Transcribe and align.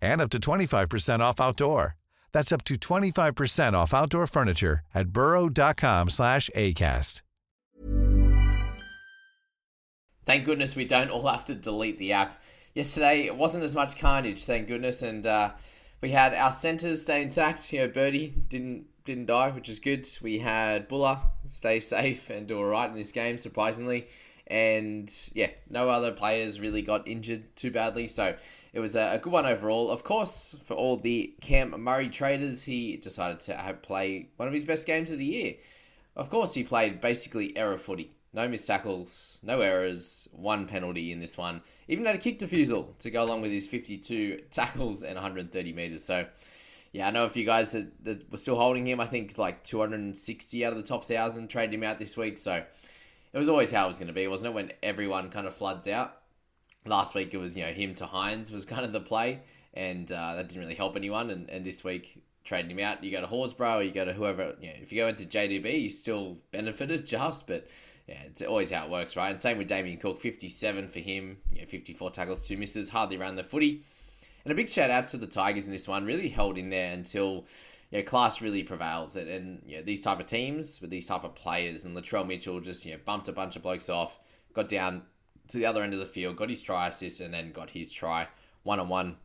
and 0.00 0.20
up 0.20 0.30
to 0.30 0.38
25% 0.38 1.20
off 1.20 1.40
outdoor. 1.40 1.96
That's 2.32 2.52
up 2.52 2.64
to 2.64 2.74
25% 2.74 3.72
off 3.72 3.94
outdoor 3.94 4.26
furniture 4.26 4.80
at 4.94 5.08
burrow.com 5.08 6.10
slash 6.10 6.50
ACAST. 6.54 7.22
Thank 10.28 10.44
goodness 10.44 10.76
we 10.76 10.84
don't 10.84 11.10
all 11.10 11.26
have 11.26 11.46
to 11.46 11.54
delete 11.54 11.96
the 11.96 12.12
app. 12.12 12.42
Yesterday, 12.74 13.24
it 13.24 13.34
wasn't 13.34 13.64
as 13.64 13.74
much 13.74 13.98
carnage, 13.98 14.44
thank 14.44 14.68
goodness, 14.68 15.00
and 15.00 15.26
uh, 15.26 15.52
we 16.02 16.10
had 16.10 16.34
our 16.34 16.52
centres 16.52 17.00
stay 17.00 17.22
intact. 17.22 17.72
You 17.72 17.80
know, 17.80 17.88
Birdie 17.88 18.34
didn't 18.48 18.86
didn't 19.04 19.24
die, 19.24 19.48
which 19.48 19.70
is 19.70 19.80
good. 19.80 20.06
We 20.20 20.38
had 20.38 20.86
Bula 20.86 21.30
stay 21.46 21.80
safe 21.80 22.28
and 22.28 22.46
do 22.46 22.58
all 22.58 22.64
right 22.66 22.90
in 22.90 22.94
this 22.94 23.10
game, 23.10 23.38
surprisingly. 23.38 24.06
And 24.50 25.12
yeah, 25.34 25.50
no 25.68 25.90
other 25.90 26.10
players 26.10 26.60
really 26.60 26.80
got 26.82 27.06
injured 27.06 27.54
too 27.54 27.70
badly. 27.70 28.08
So 28.08 28.34
it 28.72 28.80
was 28.80 28.96
a, 28.96 29.18
good 29.22 29.32
one 29.32 29.46
overall. 29.46 29.90
Of 29.90 30.04
course, 30.04 30.56
for 30.64 30.74
all 30.74 30.96
the 30.96 31.34
Cam 31.40 31.78
Murray 31.80 32.08
traders, 32.08 32.64
he 32.64 32.96
decided 32.96 33.40
to 33.40 33.76
play 33.82 34.30
one 34.36 34.48
of 34.48 34.54
his 34.54 34.64
best 34.64 34.86
games 34.86 35.10
of 35.10 35.18
the 35.18 35.24
year. 35.24 35.54
Of 36.16 36.30
course, 36.30 36.54
he 36.54 36.64
played 36.64 37.00
basically 37.00 37.56
error 37.56 37.76
footy. 37.76 38.10
No 38.32 38.46
missed 38.46 38.66
tackles, 38.66 39.38
no 39.42 39.60
errors, 39.60 40.28
one 40.32 40.66
penalty 40.66 41.12
in 41.12 41.20
this 41.20 41.38
one. 41.38 41.62
Even 41.86 42.04
had 42.04 42.14
a 42.14 42.18
kick 42.18 42.38
defusal 42.38 42.96
to 42.98 43.10
go 43.10 43.22
along 43.22 43.40
with 43.40 43.50
his 43.50 43.66
52 43.66 44.42
tackles 44.50 45.02
and 45.02 45.14
130 45.14 45.72
metres. 45.72 46.04
So 46.04 46.26
yeah, 46.92 47.06
I 47.06 47.10
know 47.10 47.24
a 47.24 47.28
few 47.28 47.44
guys 47.44 47.72
that 47.72 48.30
were 48.30 48.38
still 48.38 48.56
holding 48.56 48.86
him. 48.86 49.00
I 49.00 49.06
think 49.06 49.36
like 49.38 49.62
260 49.64 50.64
out 50.64 50.72
of 50.72 50.78
the 50.78 50.84
top 50.84 51.00
1,000 51.00 51.48
traded 51.48 51.74
him 51.74 51.84
out 51.84 51.98
this 51.98 52.16
week. 52.16 52.38
So 52.38 52.64
it 53.32 53.38
was 53.38 53.48
always 53.48 53.70
how 53.70 53.84
it 53.84 53.88
was 53.88 53.98
going 53.98 54.08
to 54.08 54.14
be, 54.14 54.26
wasn't 54.26 54.50
it? 54.50 54.54
When 54.54 54.72
everyone 54.82 55.30
kind 55.30 55.46
of 55.46 55.54
floods 55.54 55.86
out. 55.88 56.16
Last 56.86 57.14
week 57.14 57.34
it 57.34 57.38
was, 57.38 57.56
you 57.56 57.64
know, 57.64 57.70
him 57.70 57.94
to 57.94 58.06
Hynes 58.06 58.50
was 58.50 58.64
kind 58.66 58.84
of 58.84 58.92
the 58.92 59.00
play. 59.00 59.40
And 59.74 60.10
uh, 60.10 60.34
that 60.36 60.48
didn't 60.48 60.62
really 60.62 60.74
help 60.74 60.96
anyone. 60.96 61.30
And, 61.30 61.48
and 61.50 61.64
this 61.64 61.84
week, 61.84 62.22
trading 62.48 62.70
him 62.70 62.84
out, 62.84 63.04
you 63.04 63.10
go 63.10 63.20
to 63.20 63.26
Horsburgh, 63.26 63.84
you 63.84 63.90
go 63.90 64.06
to 64.06 64.12
whoever, 64.12 64.54
you 64.60 64.68
know, 64.68 64.74
if 64.80 64.90
you 64.90 65.02
go 65.02 65.08
into 65.08 65.26
JDB, 65.26 65.82
you 65.82 65.90
still 65.90 66.38
benefited 66.50 67.04
just, 67.04 67.46
but 67.46 67.68
yeah, 68.08 68.22
it's 68.24 68.40
always 68.40 68.70
how 68.70 68.86
it 68.86 68.90
works, 68.90 69.16
right? 69.16 69.30
And 69.30 69.40
same 69.40 69.58
with 69.58 69.68
Damien 69.68 69.98
Cook, 69.98 70.18
57 70.18 70.88
for 70.88 70.98
him, 70.98 71.36
you 71.52 71.60
know, 71.60 71.66
54 71.66 72.10
tackles, 72.10 72.48
two 72.48 72.56
misses, 72.56 72.88
hardly 72.88 73.18
ran 73.18 73.36
the 73.36 73.44
footy. 73.44 73.82
And 74.44 74.52
a 74.52 74.54
big 74.54 74.70
shout 74.70 74.88
out 74.88 75.04
to 75.08 75.18
the 75.18 75.26
Tigers 75.26 75.66
in 75.66 75.72
this 75.72 75.86
one, 75.86 76.06
really 76.06 76.28
held 76.28 76.56
in 76.56 76.70
there 76.70 76.94
until 76.94 77.44
know, 77.92 78.02
class 78.02 78.42
really 78.42 78.62
prevails. 78.62 79.16
And, 79.16 79.28
and 79.28 79.62
know, 79.76 79.82
these 79.82 80.00
type 80.00 80.20
of 80.20 80.26
teams 80.26 80.80
with 80.80 80.90
these 80.90 81.06
type 81.06 81.24
of 81.24 81.34
players, 81.34 81.84
and 81.84 81.96
Latrell 81.96 82.26
Mitchell 82.26 82.60
just 82.60 82.84
you 82.84 82.92
know 82.92 82.98
bumped 83.04 83.28
a 83.28 83.32
bunch 83.32 83.56
of 83.56 83.62
blokes 83.62 83.88
off, 83.88 84.20
got 84.52 84.68
down 84.68 85.02
to 85.48 85.58
the 85.58 85.66
other 85.66 85.82
end 85.82 85.94
of 85.94 85.98
the 85.98 86.06
field, 86.06 86.36
got 86.36 86.48
his 86.48 86.62
try 86.62 86.88
assist, 86.88 87.20
and 87.20 87.32
then 87.32 87.52
got 87.52 87.70
his 87.70 87.92
try 87.92 88.26
one 88.62 88.80
on 88.80 88.88
one 88.88 89.16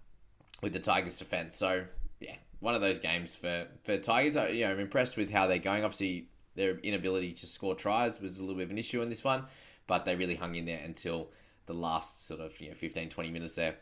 with 0.61 0.73
the 0.73 0.79
Tigers 0.79 1.19
defense. 1.19 1.55
So 1.55 1.83
yeah, 2.19 2.35
one 2.59 2.75
of 2.75 2.81
those 2.81 2.99
games 2.99 3.35
for 3.35 3.67
for 3.83 3.97
Tigers. 3.97 4.35
You 4.35 4.65
know, 4.65 4.71
I'm 4.71 4.79
impressed 4.79 5.17
with 5.17 5.29
how 5.29 5.47
they're 5.47 5.57
going. 5.57 5.83
Obviously, 5.83 6.29
their 6.55 6.77
inability 6.79 7.33
to 7.33 7.47
score 7.47 7.75
tries 7.75 8.21
was 8.21 8.39
a 8.39 8.43
little 8.43 8.57
bit 8.57 8.65
of 8.65 8.71
an 8.71 8.77
issue 8.77 9.01
in 9.01 9.09
this 9.09 9.23
one, 9.23 9.43
but 9.87 10.05
they 10.05 10.15
really 10.15 10.35
hung 10.35 10.55
in 10.55 10.65
there 10.65 10.81
until 10.83 11.29
the 11.65 11.73
last 11.73 12.27
sort 12.27 12.41
of 12.41 12.59
you 12.59 12.67
know 12.67 12.73
15 12.73 13.07
20 13.07 13.29
minutes 13.31 13.55
there 13.55 13.77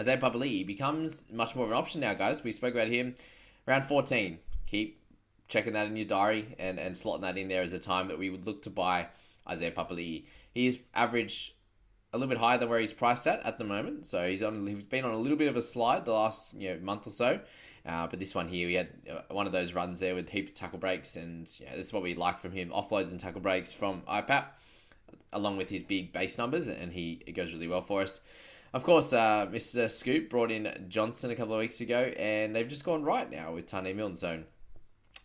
Isaiah 0.00 0.18
Papali'i 0.18 0.64
becomes 0.64 1.26
much 1.32 1.56
more 1.56 1.64
of 1.64 1.72
an 1.72 1.76
option 1.76 2.00
now, 2.00 2.14
guys. 2.14 2.44
We 2.44 2.52
spoke 2.52 2.74
about 2.74 2.88
him 2.88 3.14
around 3.68 3.84
14. 3.84 4.38
Keep 4.66 5.00
checking 5.46 5.74
that 5.74 5.86
in 5.86 5.96
your 5.96 6.06
diary 6.06 6.56
and, 6.58 6.78
and 6.78 6.94
slotting 6.94 7.22
that 7.22 7.36
in 7.36 7.48
there 7.48 7.62
as 7.62 7.72
a 7.72 7.78
time 7.78 8.08
that 8.08 8.18
we 8.18 8.30
would 8.30 8.46
look 8.46 8.62
to 8.62 8.70
buy 8.70 9.08
Isaiah 9.48 9.70
Papali'i. 9.70 10.24
He's 10.52 10.80
average 10.94 11.54
a 12.12 12.18
little 12.18 12.28
bit 12.28 12.38
higher 12.38 12.56
than 12.56 12.70
where 12.70 12.80
he's 12.80 12.92
priced 12.92 13.26
at 13.26 13.44
at 13.44 13.58
the 13.58 13.64
moment. 13.64 14.06
So 14.06 14.28
he's 14.28 14.42
on 14.42 14.66
he's 14.66 14.84
been 14.84 15.04
on 15.04 15.12
a 15.12 15.18
little 15.18 15.36
bit 15.36 15.48
of 15.48 15.56
a 15.56 15.62
slide 15.62 16.04
the 16.04 16.12
last 16.12 16.58
you 16.58 16.70
know 16.70 16.80
month 16.80 17.06
or 17.06 17.10
so. 17.10 17.40
Uh, 17.86 18.06
but 18.06 18.18
this 18.18 18.34
one 18.34 18.48
here, 18.48 18.66
we 18.66 18.74
had 18.74 18.88
uh, 19.10 19.20
one 19.30 19.46
of 19.46 19.52
those 19.52 19.72
runs 19.74 20.00
there 20.00 20.14
with 20.14 20.28
heap 20.28 20.48
of 20.48 20.54
tackle 20.54 20.78
breaks, 20.78 21.16
and 21.16 21.50
yeah, 21.60 21.74
this 21.74 21.86
is 21.86 21.92
what 21.92 22.02
we 22.02 22.14
like 22.14 22.38
from 22.38 22.52
him: 22.52 22.70
offloads 22.70 23.10
and 23.10 23.20
tackle 23.20 23.40
breaks 23.40 23.72
from 23.72 24.02
IPAP, 24.02 24.44
along 25.32 25.56
with 25.56 25.68
his 25.68 25.82
big 25.82 26.12
base 26.12 26.38
numbers, 26.38 26.68
and 26.68 26.92
he 26.92 27.22
it 27.26 27.32
goes 27.32 27.52
really 27.52 27.68
well 27.68 27.82
for 27.82 28.02
us. 28.02 28.20
Of 28.74 28.84
course, 28.84 29.14
uh, 29.14 29.46
Mr. 29.50 29.88
Scoop 29.88 30.28
brought 30.28 30.50
in 30.50 30.86
Johnston 30.88 31.30
a 31.30 31.34
couple 31.34 31.54
of 31.54 31.60
weeks 31.60 31.80
ago, 31.80 32.12
and 32.18 32.54
they've 32.54 32.68
just 32.68 32.84
gone 32.84 33.02
right 33.02 33.30
now 33.30 33.54
with 33.54 33.66
Taane 33.66 33.94
Milne. 33.94 34.14
So 34.14 34.42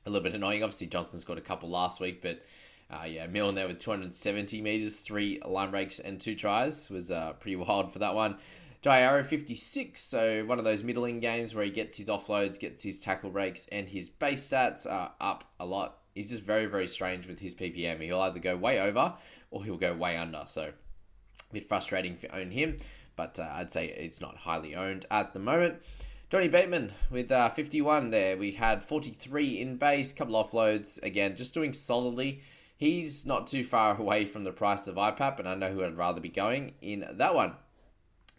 a 0.06 0.10
little 0.10 0.24
bit 0.24 0.34
annoying. 0.34 0.64
Obviously, 0.64 0.88
Johnston 0.88 1.20
scored 1.20 1.40
a 1.40 1.42
couple 1.42 1.70
last 1.70 2.00
week, 2.00 2.22
but 2.22 2.42
uh, 2.90 3.06
yeah, 3.06 3.28
Milne 3.28 3.56
there 3.56 3.68
with 3.68 3.80
270 3.80 4.62
meters, 4.62 5.02
three 5.02 5.42
line 5.46 5.72
breaks, 5.72 6.00
and 6.00 6.20
two 6.20 6.36
tries 6.36 6.90
was 6.90 7.12
uh, 7.12 7.34
pretty 7.34 7.58
wild 7.58 7.92
for 7.92 8.00
that 8.00 8.16
one. 8.16 8.38
Jai 8.82 9.00
Arrow 9.00 9.24
56, 9.24 10.00
so 10.00 10.46
one 10.46 10.60
of 10.60 10.66
those 10.66 10.84
middling 10.84 11.22
games 11.22 11.56
where 11.56 11.64
he 11.64 11.72
gets 11.72 11.98
his 11.98 12.10
offloads, 12.10 12.60
gets 12.60 12.84
his 12.84 13.00
tackle 13.00 13.30
breaks, 13.30 13.66
and 13.72 13.88
his 13.88 14.10
base 14.10 14.50
stats 14.50 14.90
are 14.90 15.14
up 15.22 15.46
a 15.60 15.66
lot. 15.66 16.00
He's 16.16 16.30
just 16.30 16.44
very, 16.44 16.66
very 16.66 16.88
strange 16.88 17.26
with 17.26 17.40
his 17.40 17.56
PPM. 17.56 18.02
He'll 18.02 18.22
either 18.22 18.40
go 18.40 18.56
way 18.56 18.80
over 18.82 19.14
or 19.52 19.64
he'll 19.64 19.78
go 19.78 19.94
way 19.94 20.18
under. 20.18 20.44
So 20.46 20.64
a 20.64 21.54
bit 21.54 21.64
frustrating 21.64 22.18
you 22.22 22.30
own 22.34 22.52
him 22.52 22.78
but 23.16 23.40
uh, 23.40 23.50
I'd 23.54 23.72
say 23.72 23.88
it's 23.88 24.22
not 24.22 24.38
highly 24.38 24.76
owned 24.76 25.06
at 25.12 25.34
the 25.34 25.40
moment. 25.40 25.82
Johnny 26.30 26.48
Bateman 26.48 26.92
with 27.12 27.32
uh, 27.32 27.50
51 27.50 28.10
there. 28.10 28.38
We 28.38 28.54
had 28.54 28.84
43 28.84 29.62
in 29.62 29.78
base, 29.78 30.12
couple 30.14 30.34
offloads. 30.34 31.02
Again, 31.04 31.36
just 31.36 31.54
doing 31.54 31.74
solidly. 31.74 32.42
He's 32.76 33.26
not 33.26 33.46
too 33.46 33.64
far 33.64 33.96
away 34.00 34.26
from 34.26 34.44
the 34.44 34.52
price 34.52 34.88
of 34.88 34.96
IPAP, 34.96 35.40
and 35.40 35.48
I 35.48 35.56
know 35.56 35.70
who 35.70 35.84
I'd 35.84 35.96
rather 35.96 36.22
be 36.22 36.30
going 36.30 36.74
in 36.82 37.06
that 37.08 37.36
one. 37.36 37.54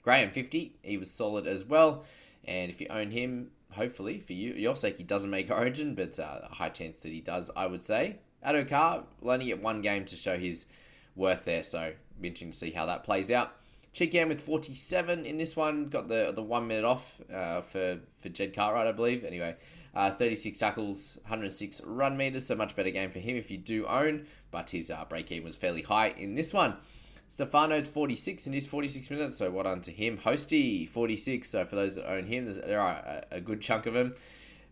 Graham 0.03 0.31
50, 0.31 0.77
he 0.83 0.99
was 0.99 1.11
solid 1.11 1.47
as 1.47 1.65
well. 1.65 2.05
And 2.45 2.71
if 2.71 2.81
you 2.81 2.89
own 2.91 3.11
him, 3.11 3.53
hopefully 3.71 4.19
for 4.19 4.33
you, 4.33 4.53
your 4.55 4.77
sake, 4.77 4.99
he 4.99 5.05
doesn't 5.05 5.31
make 5.31 5.51
Origin, 5.53 5.95
but 5.95 6.19
uh, 6.19 6.41
a 6.51 6.55
high 6.55 6.69
chance 6.69 6.99
that 7.01 7.13
he 7.13 7.21
does, 7.21 7.51
I 7.57 7.67
would 7.67 7.83
say. 7.83 8.19
Addo-Carr 8.45 9.05
will 9.21 9.31
only 9.31 9.47
get 9.47 9.63
one 9.63 9.81
game 9.81 10.05
to 10.07 10.17
show 10.17 10.37
his 10.37 10.67
worth 11.17 11.45
there, 11.45 11.63
so 11.63 11.93
interesting 12.23 12.51
to 12.51 12.57
see 12.57 12.71
how 12.71 12.87
that 12.87 13.05
plays 13.05 13.31
out. 13.31 13.53
Cheekham 13.95 14.29
with 14.29 14.41
47 14.41 15.25
in 15.25 15.37
this 15.37 15.57
one. 15.57 15.87
Got 15.87 16.09
the 16.09 16.33
the 16.35 16.43
one 16.43 16.67
minute 16.67 16.85
off 16.85 17.21
uh, 17.33 17.61
for, 17.61 18.01
for 18.19 18.29
Jed 18.29 18.53
Cartwright, 18.53 18.89
I 18.89 18.93
believe. 18.93 19.25
Anyway, 19.25 19.55
uh, 19.95 20.11
36 20.11 20.59
tackles, 20.59 21.19
106 21.23 21.81
run 21.87 22.17
meters. 22.17 22.45
So 22.45 22.57
much 22.57 22.75
better 22.75 22.91
game 22.91 23.11
for 23.11 23.21
him 23.21 23.37
if 23.37 23.53
you 23.53 23.57
do 23.57 23.87
own. 23.87 24.27
But 24.51 24.71
his 24.71 24.91
uh, 24.91 25.05
break 25.09 25.31
even 25.31 25.45
was 25.45 25.57
fairly 25.57 25.83
high 25.83 26.09
in 26.09 26.35
this 26.35 26.53
one. 26.53 26.77
Stefano 27.29 27.83
46 27.83 28.49
in 28.49 28.53
his 28.53 28.67
46 28.67 29.11
minutes. 29.11 29.37
So 29.37 29.51
what 29.53 29.65
on 29.65 29.81
to 29.83 29.93
him. 29.93 30.19
Hosty 30.19 30.89
46. 30.89 31.49
So 31.49 31.65
for 31.65 31.77
those 31.77 31.95
that 31.95 32.11
own 32.11 32.27
him, 32.27 32.51
there 32.51 32.81
are 32.81 32.97
a, 32.97 33.25
a 33.37 33.41
good 33.41 33.61
chunk 33.61 33.87
of 33.87 33.95
them. 33.95 34.15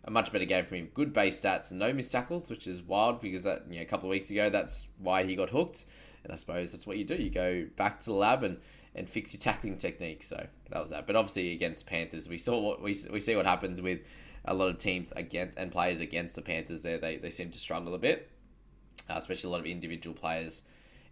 a 0.05 0.11
much 0.11 0.33
better 0.33 0.45
game 0.45 0.65
from 0.65 0.79
him. 0.79 0.91
Good 0.95 1.13
base 1.13 1.41
stats 1.41 1.73
no 1.73 1.93
missed 1.93 2.11
tackles, 2.11 2.51
which 2.51 2.67
is 2.67 2.83
wild 2.83 3.21
because 3.21 3.45
that 3.45 3.63
you 3.71 3.77
know, 3.77 3.83
a 3.83 3.87
couple 3.87 4.09
of 4.09 4.11
weeks 4.11 4.33
ago 4.33 4.51
that's 4.51 4.89
why 4.99 5.23
he 5.23 5.37
got 5.37 5.51
hooked. 5.51 5.85
And 6.25 6.33
I 6.33 6.37
suppose 6.37 6.73
that's 6.73 6.89
what 6.89 6.99
you 6.99 7.05
do. 7.05 7.15
You 7.15 7.31
go 7.31 7.67
back 7.77 8.01
to 8.01 8.07
the 8.07 8.17
lab 8.17 8.43
and, 8.43 8.59
and 8.95 9.09
fix 9.09 9.33
your 9.33 9.41
tackling 9.41 9.77
technique. 9.77 10.23
So 10.23 10.47
that 10.71 10.81
was 10.81 10.91
that. 10.91 11.07
But 11.07 11.17
obviously 11.17 11.53
against 11.53 11.87
Panthers, 11.87 12.29
we 12.29 12.37
saw 12.37 12.61
what 12.61 12.83
we, 12.83 12.95
we 13.11 13.21
see 13.21 13.37
what 13.37 13.47
happens 13.47 13.81
with 13.81 14.01
a 14.45 14.55
lot 14.55 14.69
of 14.69 14.79
teams 14.79 15.13
against 15.13 15.59
and 15.59 15.71
players 15.71 16.01
against 16.01 16.37
the 16.37 16.43
Panthers. 16.43 16.83
There 16.83 16.99
they, 16.99 17.17
they 17.17 17.31
seem 17.31 17.51
to 17.51 17.59
struggle 17.59 17.95
a 17.95 17.99
bit, 17.99 18.31
uh, 19.09 19.15
especially 19.17 19.49
a 19.49 19.53
lot 19.53 19.61
of 19.61 19.67
individual 19.67 20.15
players. 20.15 20.63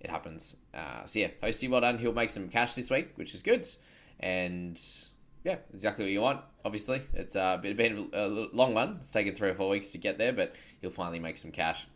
It 0.00 0.10
happens. 0.10 0.56
Uh, 0.72 1.04
so 1.04 1.20
yeah, 1.20 1.28
Hosty, 1.42 1.68
well 1.68 1.82
done. 1.82 1.98
He'll 1.98 2.12
make 2.12 2.30
some 2.30 2.48
cash 2.48 2.74
this 2.74 2.90
week, 2.90 3.12
which 3.16 3.34
is 3.34 3.42
good. 3.42 3.66
And 4.18 4.80
yeah, 5.44 5.56
exactly 5.72 6.04
what 6.04 6.12
you 6.12 6.20
want. 6.20 6.40
Obviously, 6.64 7.00
it's 7.14 7.36
uh, 7.36 7.56
been 7.58 8.10
a 8.12 8.26
long 8.26 8.74
one. 8.74 8.96
It's 8.98 9.10
taken 9.10 9.34
three 9.34 9.50
or 9.50 9.54
four 9.54 9.70
weeks 9.70 9.90
to 9.90 9.98
get 9.98 10.18
there, 10.18 10.32
but 10.32 10.56
he'll 10.80 10.90
finally 10.90 11.18
make 11.18 11.38
some 11.38 11.50
cash. 11.50 11.86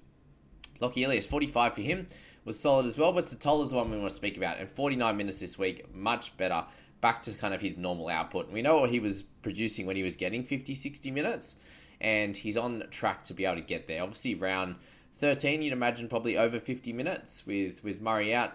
Lockie 0.80 1.04
Ilias, 1.04 1.26
45 1.26 1.74
for 1.74 1.80
him, 1.80 2.06
was 2.44 2.58
solid 2.58 2.86
as 2.86 2.98
well, 2.98 3.12
but 3.12 3.26
Tatola's 3.26 3.70
the 3.70 3.76
one 3.76 3.90
we 3.90 3.96
want 3.96 4.10
to 4.10 4.14
speak 4.14 4.36
about. 4.36 4.58
And 4.58 4.68
49 4.68 5.16
minutes 5.16 5.40
this 5.40 5.58
week, 5.58 5.94
much 5.94 6.36
better. 6.36 6.64
Back 7.00 7.22
to 7.22 7.32
kind 7.32 7.54
of 7.54 7.60
his 7.60 7.76
normal 7.76 8.08
output. 8.08 8.50
We 8.50 8.62
know 8.62 8.78
what 8.78 8.90
he 8.90 9.00
was 9.00 9.22
producing 9.22 9.86
when 9.86 9.96
he 9.96 10.02
was 10.02 10.16
getting 10.16 10.42
50, 10.42 10.74
60 10.74 11.10
minutes, 11.10 11.56
and 12.00 12.36
he's 12.36 12.56
on 12.56 12.84
track 12.90 13.22
to 13.24 13.34
be 13.34 13.44
able 13.44 13.56
to 13.56 13.62
get 13.62 13.86
there. 13.86 14.02
Obviously, 14.02 14.34
round 14.34 14.76
13, 15.14 15.62
you'd 15.62 15.72
imagine 15.72 16.08
probably 16.08 16.36
over 16.36 16.58
50 16.58 16.92
minutes 16.92 17.46
with, 17.46 17.84
with 17.84 18.00
Murray 18.00 18.34
out 18.34 18.54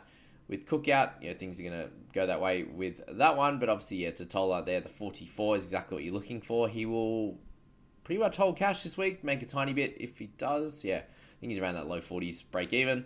with 0.50 0.66
Cook 0.66 0.90
out, 0.90 1.14
you 1.22 1.30
know, 1.30 1.36
things 1.36 1.60
are 1.62 1.64
going 1.64 1.80
to 1.80 1.90
go 2.12 2.26
that 2.26 2.42
way 2.42 2.64
with 2.64 3.02
that 3.08 3.38
one. 3.38 3.60
But 3.60 3.70
obviously, 3.70 3.98
yeah, 3.98 4.10
Totola 4.10 4.66
there, 4.66 4.82
the 4.82 4.90
44 4.90 5.56
is 5.56 5.64
exactly 5.66 5.96
what 5.96 6.04
you're 6.04 6.14
looking 6.14 6.42
for. 6.42 6.68
He 6.68 6.86
will 6.86 7.38
pretty 8.04 8.20
much 8.20 8.36
hold 8.36 8.58
cash 8.58 8.82
this 8.84 8.98
week, 8.98 9.24
make 9.24 9.44
a 9.44 9.46
tiny 9.46 9.74
bit 9.74 9.96
if 10.00 10.18
he 10.18 10.26
does. 10.38 10.84
Yeah, 10.84 11.04
think 11.40 11.52
he's 11.52 11.62
around 11.62 11.76
that 11.76 11.88
low 11.88 12.00
40s 12.00 12.44
break 12.52 12.74
even. 12.74 13.06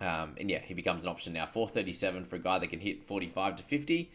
Um, 0.00 0.34
and 0.38 0.50
yeah, 0.50 0.58
he 0.58 0.74
becomes 0.74 1.04
an 1.04 1.10
option 1.10 1.32
now. 1.32 1.46
437 1.46 2.24
for 2.24 2.36
a 2.36 2.38
guy 2.38 2.58
that 2.58 2.68
can 2.68 2.80
hit 2.80 3.02
45 3.02 3.56
to 3.56 3.62
50 3.62 4.10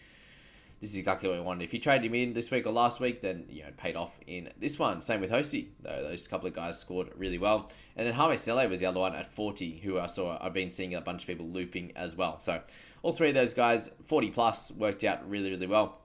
this 0.81 0.94
is 0.94 1.00
exactly 1.00 1.30
what 1.30 1.38
we 1.38 1.44
wanted. 1.44 1.63
If 1.63 1.75
you 1.75 1.80
traded 1.80 2.07
him 2.07 2.16
in 2.16 2.33
this 2.33 2.50
week 2.50 2.66
or 2.66 2.72
last 2.72 3.00
week, 3.00 3.22
then 3.22 3.45
you 3.48 3.62
know 3.62 3.68
it 3.68 3.78
paid 3.78 3.95
off 3.95 4.19
in 4.25 4.50
this 4.57 4.80
one. 4.80 5.00
Same 5.00 5.22
with 5.22 5.30
Hosty, 5.30 5.68
though 5.80 6.01
those 6.01 6.28
couple 6.28 6.48
of 6.48 6.56
guys 6.56 6.80
scored 6.80 7.10
really 7.16 7.38
well. 7.38 7.69
And 7.95 8.07
then 8.07 8.16
Hame 8.16 8.36
Sele 8.36 8.68
was 8.68 8.80
the 8.80 8.88
other 8.88 9.00
one 9.00 9.13
at 9.13 9.28
40, 9.28 9.78
who 9.78 10.00
I 10.00 10.07
saw 10.07 10.39
I've 10.42 10.54
been 10.54 10.72
seeing 10.72 10.95
a 10.95 11.01
bunch 11.01 11.22
of 11.22 11.28
people 11.28 11.48
looping 11.48 11.92
as 11.95 12.16
well. 12.16 12.39
So 12.39 12.62
all 13.04 13.12
three 13.12 13.30
of 13.30 13.36
those 13.36 13.54
guys, 13.54 13.92
40 14.06 14.31
plus, 14.31 14.72
worked 14.72 15.04
out 15.04 15.30
really, 15.30 15.51
really 15.51 15.68
well. 15.68 16.01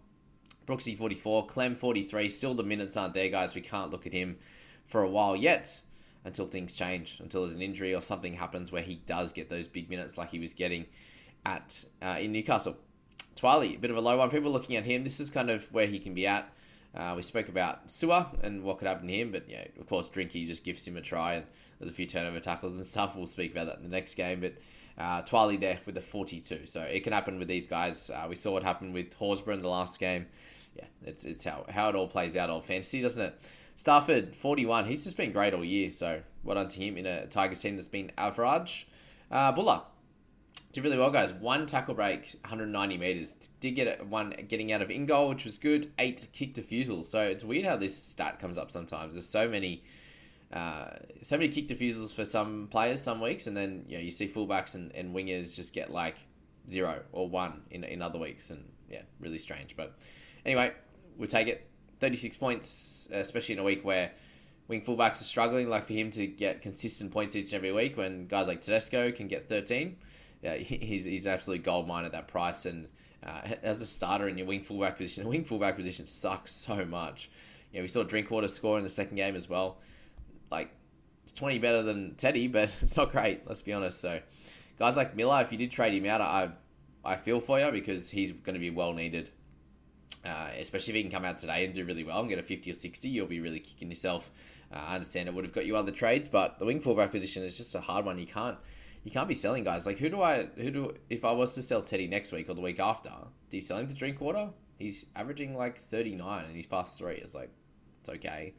Brooksy 0.66 0.94
44, 0.94 1.46
Clem 1.46 1.74
43. 1.74 2.28
Still 2.28 2.52
the 2.52 2.62
minutes 2.62 2.98
aren't 2.98 3.14
there, 3.14 3.30
guys. 3.30 3.54
We 3.54 3.62
can't 3.62 3.90
look 3.90 4.06
at 4.06 4.12
him 4.12 4.36
for 4.84 5.02
a 5.02 5.08
while 5.08 5.34
yet 5.34 5.80
until 6.26 6.44
things 6.44 6.76
change, 6.76 7.20
until 7.20 7.42
there's 7.42 7.54
an 7.54 7.62
injury 7.62 7.94
or 7.94 8.02
something 8.02 8.34
happens 8.34 8.70
where 8.70 8.82
he 8.82 8.96
does 9.06 9.32
get 9.32 9.48
those 9.48 9.68
big 9.68 9.88
minutes 9.88 10.18
like 10.18 10.28
he 10.28 10.38
was 10.38 10.52
getting 10.52 10.84
at 11.46 11.84
uh, 12.02 12.18
in 12.20 12.32
Newcastle. 12.32 12.76
Twali, 13.36 13.76
a 13.76 13.78
bit 13.78 13.90
of 13.90 13.96
a 13.96 14.00
low 14.00 14.18
one. 14.18 14.28
People 14.28 14.50
looking 14.50 14.76
at 14.76 14.84
him. 14.84 15.04
This 15.04 15.20
is 15.20 15.30
kind 15.30 15.50
of 15.50 15.72
where 15.72 15.86
he 15.86 15.98
can 15.98 16.14
be 16.14 16.26
at. 16.26 16.50
Uh, 16.96 17.12
we 17.14 17.22
spoke 17.22 17.48
about 17.48 17.90
Sua 17.90 18.26
and 18.42 18.62
what 18.62 18.78
could 18.78 18.88
happen 18.88 19.06
to 19.06 19.12
him, 19.12 19.30
but 19.30 19.48
yeah, 19.48 19.64
of 19.78 19.86
course, 19.86 20.08
Drinky 20.08 20.46
just 20.46 20.64
gives 20.64 20.86
him 20.86 20.96
a 20.96 21.02
try, 21.02 21.34
and 21.34 21.44
there's 21.78 21.90
a 21.90 21.94
few 21.94 22.06
turnover 22.06 22.40
tackles 22.40 22.76
and 22.76 22.86
stuff. 22.86 23.14
We'll 23.14 23.26
speak 23.26 23.52
about 23.52 23.66
that 23.66 23.76
in 23.76 23.82
the 23.82 23.90
next 23.90 24.14
game, 24.14 24.40
but 24.40 24.54
uh, 24.96 25.20
Twali 25.22 25.60
there 25.60 25.78
with 25.84 25.94
the 25.94 26.00
42, 26.00 26.64
so 26.64 26.80
it 26.80 27.04
can 27.04 27.12
happen 27.12 27.38
with 27.38 27.48
these 27.48 27.66
guys. 27.66 28.08
Uh, 28.08 28.26
we 28.28 28.34
saw 28.34 28.52
what 28.52 28.62
happened 28.62 28.94
with 28.94 29.16
Horsburgh 29.18 29.56
in 29.56 29.62
the 29.62 29.68
last 29.68 30.00
game. 30.00 30.26
Yeah, 30.74 30.86
it's 31.04 31.24
it's 31.24 31.44
how 31.44 31.66
how 31.68 31.90
it 31.90 31.94
all 31.94 32.08
plays 32.08 32.34
out 32.34 32.48
old 32.48 32.64
fantasy, 32.64 33.02
doesn't 33.02 33.22
it? 33.22 33.48
Stafford 33.76 34.34
41, 34.34 34.86
he's 34.86 35.04
just 35.04 35.18
been 35.18 35.32
great 35.32 35.52
all 35.52 35.64
year, 35.64 35.90
so 35.90 36.20
well 36.42 36.56
done 36.56 36.68
to 36.68 36.80
him 36.80 36.96
in 36.96 37.04
a 37.06 37.26
Tigers 37.26 37.60
team 37.60 37.76
that's 37.76 37.88
been 37.88 38.10
average. 38.16 38.88
Uh, 39.30 39.52
Bula 39.52 39.84
did 40.72 40.82
really 40.82 40.96
well, 40.96 41.10
guys. 41.10 41.32
One 41.34 41.66
tackle 41.66 41.94
break, 41.94 42.34
190 42.40 42.96
meters. 42.96 43.48
Did 43.60 43.72
get 43.72 44.06
one 44.06 44.34
getting 44.48 44.72
out 44.72 44.80
of 44.80 44.90
in 44.90 45.04
goal, 45.04 45.28
which 45.28 45.44
was 45.44 45.58
good. 45.58 45.88
Eight 45.98 46.26
kick 46.32 46.54
defusals. 46.54 47.04
So 47.04 47.20
it's 47.20 47.44
weird 47.44 47.66
how 47.66 47.76
this 47.76 47.94
stat 47.94 48.38
comes 48.38 48.56
up 48.56 48.70
sometimes. 48.70 49.12
There's 49.12 49.28
so 49.28 49.46
many, 49.46 49.84
uh, 50.52 50.88
so 51.20 51.36
many 51.36 51.50
kick 51.50 51.68
defusals 51.68 52.14
for 52.14 52.24
some 52.24 52.68
players 52.70 53.02
some 53.02 53.20
weeks, 53.20 53.46
and 53.46 53.54
then 53.54 53.84
you 53.88 53.98
know 53.98 54.02
you 54.02 54.10
see 54.10 54.26
fullbacks 54.26 54.74
and, 54.74 54.90
and 54.94 55.14
wingers 55.14 55.54
just 55.54 55.74
get 55.74 55.90
like 55.90 56.16
zero 56.68 57.02
or 57.12 57.28
one 57.28 57.60
in 57.70 57.84
in 57.84 58.00
other 58.00 58.18
weeks, 58.18 58.50
and 58.50 58.64
yeah, 58.90 59.02
really 59.20 59.38
strange. 59.38 59.76
But 59.76 59.98
anyway, 60.46 60.72
we'll 61.18 61.28
take 61.28 61.48
it. 61.48 61.68
36 62.00 62.36
points, 62.36 63.08
especially 63.12 63.54
in 63.54 63.58
a 63.58 63.64
week 63.64 63.84
where 63.84 64.10
wing 64.68 64.82
fullbacks 64.82 65.20
are 65.20 65.24
struggling. 65.24 65.68
Like 65.68 65.84
for 65.84 65.92
him 65.92 66.10
to 66.12 66.26
get 66.26 66.62
consistent 66.62 67.12
points 67.12 67.36
each 67.36 67.52
and 67.52 67.54
every 67.54 67.72
week, 67.72 67.96
when 67.96 68.26
guys 68.26 68.48
like 68.48 68.60
Tedesco 68.60 69.12
can 69.12 69.28
get 69.28 69.48
13 69.48 69.96
yeah, 70.42 70.56
he's 70.56 71.04
he's 71.04 71.26
absolutely 71.26 71.64
gold 71.64 71.86
mine 71.86 72.04
at 72.04 72.12
that 72.12 72.28
price. 72.28 72.66
And 72.66 72.88
uh, 73.24 73.40
as 73.62 73.82
a 73.82 73.86
starter 73.86 74.28
in 74.28 74.38
your 74.38 74.46
wing 74.46 74.62
fullback 74.62 74.96
position, 74.96 75.24
the 75.24 75.30
wing 75.30 75.44
fullback 75.44 75.76
position 75.76 76.06
sucks 76.06 76.52
so 76.52 76.84
much. 76.84 77.30
You 77.72 77.78
know, 77.78 77.82
we 77.82 77.88
saw 77.88 78.02
Drinkwater 78.02 78.48
score 78.48 78.78
in 78.78 78.84
the 78.84 78.90
second 78.90 79.16
game 79.16 79.34
as 79.34 79.48
well. 79.48 79.78
Like 80.50 80.70
it's 81.22 81.32
twenty 81.32 81.58
better 81.58 81.82
than 81.82 82.14
Teddy, 82.14 82.48
but 82.48 82.74
it's 82.82 82.96
not 82.96 83.10
great. 83.10 83.46
Let's 83.46 83.62
be 83.62 83.72
honest. 83.72 84.00
So 84.00 84.20
guys 84.78 84.96
like 84.96 85.16
Miller, 85.16 85.40
if 85.40 85.52
you 85.52 85.58
did 85.58 85.70
trade 85.70 85.94
him 85.94 86.06
out, 86.06 86.20
I 86.20 86.50
I 87.04 87.16
feel 87.16 87.40
for 87.40 87.58
you 87.58 87.70
because 87.70 88.10
he's 88.10 88.32
going 88.32 88.54
to 88.54 88.60
be 88.60 88.70
well 88.70 88.92
needed. 88.92 89.30
Uh, 90.26 90.48
especially 90.58 90.92
if 90.92 90.96
he 90.96 91.02
can 91.02 91.10
come 91.10 91.24
out 91.24 91.36
today 91.36 91.64
and 91.64 91.74
do 91.74 91.84
really 91.84 92.02
well 92.02 92.20
and 92.20 92.28
get 92.28 92.38
a 92.38 92.42
50 92.42 92.70
or 92.70 92.74
60, 92.74 93.08
you'll 93.08 93.26
be 93.26 93.40
really 93.40 93.60
kicking 93.60 93.88
yourself. 93.88 94.30
Uh, 94.72 94.78
I 94.78 94.94
understand 94.94 95.28
it 95.28 95.34
would 95.34 95.44
have 95.44 95.52
got 95.52 95.66
you 95.66 95.76
other 95.76 95.92
trades, 95.92 96.28
but 96.28 96.58
the 96.58 96.64
wing 96.64 96.80
fullback 96.80 97.10
position 97.10 97.44
is 97.44 97.56
just 97.56 97.74
a 97.74 97.80
hard 97.80 98.04
one. 98.04 98.18
You 98.18 98.26
can't 98.26 98.56
you 99.04 99.12
can't 99.12 99.28
be 99.28 99.34
selling 99.34 99.62
guys. 99.62 99.86
Like 99.86 99.98
who 99.98 100.08
do 100.08 100.22
I 100.22 100.48
who 100.56 100.70
do 100.70 100.94
if 101.10 101.24
I 101.24 101.30
was 101.30 101.54
to 101.54 101.62
sell 101.62 101.80
Teddy 101.80 102.08
next 102.08 102.32
week 102.32 102.50
or 102.50 102.54
the 102.54 102.60
week 102.60 102.80
after? 102.80 103.10
Do 103.50 103.56
you 103.56 103.60
sell 103.60 103.78
him 103.78 103.86
to 103.86 103.94
Drinkwater? 103.94 104.50
He's 104.78 105.06
averaging 105.14 105.56
like 105.56 105.76
thirty 105.76 106.16
nine 106.16 106.46
and 106.46 106.56
he's 106.56 106.66
past 106.66 106.98
three. 106.98 107.14
It's 107.14 107.34
like 107.34 107.50
it's 108.00 108.08
okay. 108.08 108.54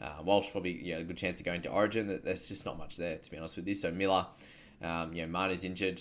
Uh, 0.00 0.18
Walsh 0.22 0.50
probably 0.52 0.80
yeah 0.84 0.98
a 0.98 1.02
good 1.02 1.16
chance 1.16 1.36
to 1.38 1.42
go 1.42 1.52
into 1.52 1.70
Origin. 1.70 2.20
There's 2.22 2.48
just 2.48 2.64
not 2.64 2.78
much 2.78 2.96
there 2.96 3.18
to 3.18 3.30
be 3.30 3.36
honest 3.36 3.56
with 3.56 3.66
you. 3.66 3.74
So 3.74 3.90
Miller, 3.90 4.26
um, 4.80 5.12
you 5.12 5.22
know, 5.22 5.28
Manu's 5.28 5.64
injured. 5.64 6.00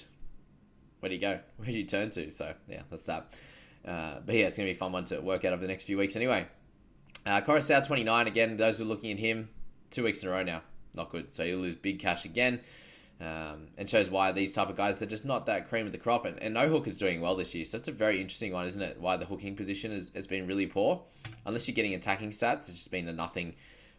Where 1.00 1.10
do 1.10 1.16
you 1.16 1.22
go? 1.22 1.40
Where 1.58 1.72
do 1.72 1.78
you 1.80 1.86
turn 1.86 2.12
to? 2.12 2.30
So 2.30 2.54
yeah, 2.68 2.84
that's 2.92 3.08
that. 3.08 3.34
Uh, 3.86 4.16
but 4.26 4.36
yeah, 4.36 4.48
it's 4.48 4.58
gonna 4.58 4.68
be 4.68 4.72
a 4.72 4.76
fun 4.76 4.92
one 4.92 5.06
to 5.06 5.20
work 5.20 5.46
out 5.46 5.54
over 5.54 5.62
the 5.62 5.68
next 5.68 5.86
few 5.86 5.98
weeks 5.98 6.16
anyway. 6.16 6.48
Uh, 7.26 7.42
Koroisau 7.42 7.86
29 7.86 8.28
again. 8.28 8.58
Those 8.58 8.78
who 8.78 8.86
are 8.86 8.88
looking 8.88 9.12
at 9.12 9.20
him, 9.20 9.50
two 9.90 10.04
weeks 10.04 10.24
in 10.24 10.30
a 10.30 10.31
row 10.31 10.44
now, 10.44 10.62
not 10.94 11.10
good. 11.10 11.31
So 11.31 11.44
you'll 11.44 11.60
lose 11.60 11.76
big 11.76 12.00
cash 12.00 12.26
again. 12.26 12.62
Um, 13.22 13.68
and 13.78 13.90
shows 13.90 14.10
why 14.10 14.31
these 14.31 14.54
type 14.54 14.70
of 14.70 14.78
guys 14.78 14.98
they're 14.98 15.08
just 15.08 15.26
not 15.26 15.46
that 15.48 15.68
cream 15.68 15.86
of 15.86 15.92
the 15.92 15.98
crop. 15.98 16.26
And, 16.26 16.42
and 16.42 16.53
no 16.53 16.70
hook 16.70 16.88
is 16.88 16.98
doing 16.98 17.20
well 17.20 17.36
this 17.36 17.53
year, 17.53 17.65
so 17.65 17.75
that's 17.75 17.89
a 17.89 17.92
very 17.92 18.22
interesting 18.22 18.53
one, 18.53 18.65
isn't 18.65 18.82
it? 18.82 18.98
Why 18.98 19.18
the 19.18 19.25
hooking 19.25 19.58
position 19.58 19.92
has, 19.92 20.10
has 20.15 20.25
been 20.25 20.48
really 20.48 20.68
poor. 20.68 21.03
Unless 21.46 21.68
you're 21.68 21.75
getting 21.75 21.96
attacking 21.96 22.30
stats, 22.30 22.70
it's 22.70 22.74
just 22.74 22.92
been 22.92 23.10
a 23.10 23.13
nothing 23.13 23.56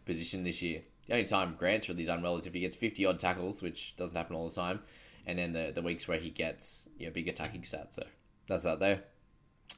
position 0.06 0.42
this 0.42 0.62
year. 0.62 0.80
The 1.06 1.12
only 1.12 1.26
time 1.26 1.54
Grant's 1.58 1.88
really 1.88 2.06
done 2.06 2.22
well 2.22 2.36
is 2.36 2.46
if 2.46 2.54
he 2.54 2.60
gets 2.60 2.76
50 2.76 3.04
odd 3.04 3.18
tackles, 3.18 3.62
which 3.62 3.94
doesn't 3.96 4.16
happen 4.16 4.36
all 4.36 4.48
the 4.48 4.54
time, 4.54 4.80
and 5.26 5.38
then 5.38 5.52
the, 5.52 5.72
the 5.74 5.82
weeks 5.82 6.08
where 6.08 6.18
he 6.18 6.30
gets 6.30 6.88
you 6.98 7.06
know, 7.06 7.12
big 7.12 7.28
attacking 7.28 7.60
stats. 7.60 7.94
So 7.94 8.06
that's 8.46 8.64
that 8.64 8.80
there. 8.80 9.02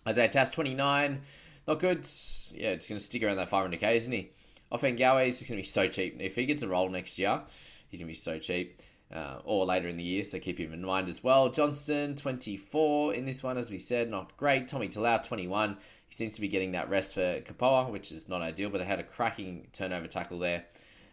Isaiah 0.07 0.29
Tass 0.29 0.51
29, 0.51 1.21
not 1.69 1.79
good. 1.79 2.07
Yeah, 2.55 2.71
it's 2.71 2.89
going 2.89 2.99
to 2.99 3.05
stick 3.05 3.23
around 3.23 3.37
that 3.37 3.51
500k, 3.51 3.95
isn't 3.97 4.13
he? 4.13 4.31
Ofahengaue 4.73 5.27
is 5.27 5.41
going 5.43 5.49
to 5.49 5.57
be 5.57 5.63
so 5.63 5.87
cheap. 5.89 6.17
If 6.21 6.37
he 6.37 6.47
gets 6.47 6.63
a 6.63 6.69
role 6.69 6.89
next 6.89 7.19
year, 7.19 7.43
he's 7.89 8.01
going 8.01 8.07
to 8.07 8.11
be 8.11 8.15
so 8.15 8.39
cheap 8.39 8.81
uh, 9.15 9.39
or 9.45 9.65
later 9.67 9.89
in 9.89 9.97
the 9.97 10.03
year, 10.03 10.25
so 10.25 10.39
keep 10.39 10.59
him 10.59 10.73
in 10.73 10.83
mind 10.83 11.09
as 11.09 11.23
well. 11.23 11.51
Johnston, 11.51 12.15
24 12.15 13.15
in 13.15 13.27
this 13.27 13.43
one, 13.43 13.59
as 13.59 13.71
we 13.71 13.79
said, 13.79 14.11
not 14.11 14.37
great. 14.37 14.69
Tommy 14.69 14.89
Talau, 14.89 15.23
21. 15.23 15.77
He 16.09 16.15
seems 16.15 16.35
to 16.35 16.41
be 16.41 16.49
getting 16.49 16.73
that 16.73 16.89
rest 16.89 17.15
for 17.15 17.41
Kapoa, 17.41 17.91
which 17.91 18.13
is 18.13 18.29
not 18.29 18.41
ideal, 18.41 18.71
but 18.71 18.79
they 18.79 18.85
had 18.85 18.99
a 18.99 19.05
cracking 19.05 19.69
turnover 19.73 20.07
tackle 20.07 20.39
there 20.39 20.65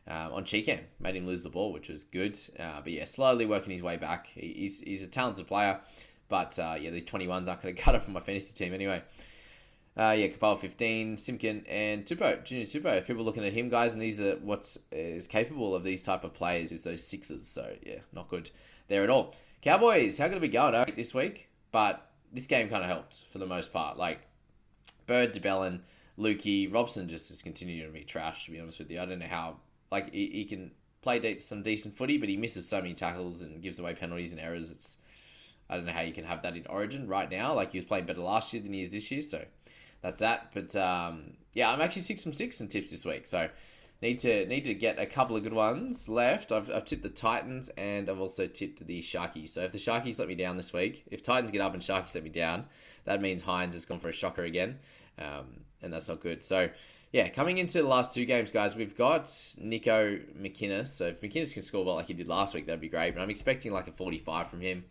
uh, 0.10 0.30
on 0.32 0.46
Chickham. 0.46 0.80
Made 1.00 1.16
him 1.16 1.28
lose 1.28 1.44
the 1.44 1.50
ball, 1.50 1.74
which 1.74 1.90
was 1.90 2.06
good. 2.06 2.38
Uh, 2.58 2.80
but 2.82 2.94
yeah, 2.94 3.04
slowly 3.04 3.46
working 3.46 3.72
his 3.72 3.84
way 3.84 3.98
back. 3.98 4.28
He's, 4.28 4.80
he's 4.80 5.04
a 5.04 5.10
talented 5.10 5.48
player, 5.48 5.82
but 6.30 6.58
uh, 6.58 6.76
yeah, 6.80 6.92
these 6.92 7.04
21s 7.04 7.48
aren't 7.48 7.62
going 7.62 7.76
to 7.76 7.82
cut 7.82 7.96
it 7.96 8.02
for 8.02 8.12
my 8.12 8.20
fantasy 8.20 8.54
team 8.54 8.74
anyway. 8.74 9.02
Uh, 9.98 10.16
yeah, 10.18 10.28
Kapal 10.28 10.58
15, 10.58 11.18
Simkin, 11.18 11.66
and 11.68 12.06
Tupou, 12.06 12.42
Junior 12.46 12.64
Tupou. 12.64 12.98
If 12.98 13.08
people 13.08 13.26
looking 13.26 13.44
at 13.44 13.52
him, 13.52 13.68
guys, 13.68 13.96
and 13.96 14.02
these 14.02 14.22
are 14.22 14.36
what's 14.38 14.78
is 14.94 15.28
capable 15.28 15.76
of 15.76 15.84
these 15.84 16.04
type 16.04 16.24
of 16.24 16.34
players 16.34 16.72
is 16.72 16.86
those 16.86 17.04
sixes. 17.04 17.48
So 17.48 17.76
yeah, 17.86 18.00
not 18.14 18.30
good 18.30 18.50
there 18.88 19.04
at 19.04 19.10
all. 19.10 19.36
Cowboys, 19.62 20.18
how 20.18 20.30
good 20.30 20.38
are 20.38 20.42
we 20.42 20.48
going 20.48 20.74
right, 20.74 20.96
this 20.96 21.14
week? 21.14 21.50
But 21.74 22.10
this 22.32 22.48
game 22.48 22.70
kind 22.70 22.84
of 22.84 22.90
helped 22.90 23.26
for 23.26 23.40
the 23.40 23.46
most 23.46 23.74
part. 23.74 23.98
Like 23.98 24.22
Bird, 25.06 25.34
de 25.34 25.42
Belin, 25.42 25.82
Lukey, 26.18 26.74
Robson 26.74 27.10
just 27.10 27.30
is 27.32 27.42
continuing 27.42 27.88
to 27.88 27.92
be 27.92 28.06
trash. 28.06 28.46
To 28.46 28.52
be 28.52 28.60
honest 28.60 28.80
with 28.80 28.92
you, 28.92 29.02
I 29.02 29.06
don't 29.06 29.20
know 29.20 29.26
how. 29.28 29.58
Like 29.92 30.14
he, 30.14 30.28
he 30.28 30.46
can 30.46 30.72
play 31.02 31.20
de- 31.20 31.40
some 31.40 31.62
decent 31.62 31.98
footy, 31.98 32.18
but 32.18 32.30
he 32.30 32.38
misses 32.38 32.68
so 32.68 32.82
many 32.82 32.94
tackles 32.94 33.42
and 33.42 33.62
gives 33.62 33.80
away 33.80 33.96
penalties 33.96 34.32
and 34.32 34.40
errors. 34.40 34.72
It's 34.72 34.98
I 35.70 35.76
don't 35.76 35.86
know 35.86 35.92
how 35.92 36.02
you 36.02 36.14
can 36.14 36.24
have 36.26 36.42
that 36.44 36.56
in 36.56 36.66
Origin 36.68 37.08
right 37.08 37.30
now. 37.30 37.54
Like 37.54 37.72
he 37.72 37.78
was 37.78 37.86
playing 37.86 38.06
better 38.06 38.22
last 38.22 38.54
year 38.54 38.64
than 38.64 38.74
he 38.74 38.82
is 38.82 38.92
this 38.92 39.12
year, 39.12 39.22
so 39.22 39.44
that's 40.02 40.20
that. 40.20 40.52
But 40.54 40.76
um, 40.76 41.34
yeah, 41.54 41.72
I'm 41.72 41.82
actually 41.82 42.02
six 42.04 42.24
from 42.24 42.34
six 42.34 42.62
in 42.62 42.68
tips 42.68 42.92
this 42.92 43.06
week. 43.06 43.26
So 43.26 43.50
need 44.02 44.20
to 44.20 44.46
need 44.48 44.64
to 44.66 44.74
get 44.74 45.00
a 45.00 45.06
couple 45.06 45.36
of 45.36 45.44
good 45.44 45.54
ones 45.54 46.10
left. 46.10 46.52
I've, 46.52 46.70
I've 46.72 46.86
tipped 46.86 47.04
the 47.04 47.10
Titans 47.10 47.70
and 47.70 48.10
I've 48.10 48.20
also 48.20 48.48
tipped 48.48 48.86
the 48.86 49.02
Sharkies. 49.02 49.50
So 49.50 49.62
if 49.64 49.72
the 49.72 49.78
Sharkies 49.78 50.20
let 50.20 50.28
me 50.28 50.36
down 50.36 50.58
this 50.58 50.74
week, 50.74 51.04
if 51.12 51.22
Titans 51.22 51.52
get 51.52 51.62
up 51.62 51.74
and 51.74 51.82
Sharkies 51.82 52.16
let 52.16 52.24
me 52.24 52.30
down, 52.30 52.66
that 53.06 53.22
means 53.22 53.44
Hynes 53.44 53.74
has 53.74 53.86
gone 53.86 54.00
for 54.00 54.10
a 54.10 54.14
shocker 54.14 54.44
again, 54.44 54.80
um, 55.18 55.46
and 55.82 55.92
that's 55.92 56.10
not 56.10 56.20
good. 56.20 56.44
So 56.44 56.70
yeah, 57.12 57.28
coming 57.28 57.58
into 57.58 57.82
the 57.82 57.88
last 57.88 58.14
two 58.14 58.26
games, 58.26 58.52
guys, 58.52 58.76
we've 58.76 58.96
got 58.96 59.26
Nicho 59.26 60.22
McInnes. 60.40 60.88
So 60.88 61.08
if 61.08 61.22
McInnes 61.22 61.54
can 61.54 61.64
score 61.64 61.84
well 61.84 61.96
like 61.96 62.08
he 62.08 62.14
did 62.14 62.28
last 62.28 62.54
week, 62.54 62.68
that'd 62.68 62.80
be 62.80 62.90
great. 62.90 63.16
But 63.16 63.22
I'm 63.22 63.30
expecting 63.30 63.72
like 63.72 63.88
a 63.88 63.92
45 63.92 64.48
from 64.48 64.62
him, 64.62 64.86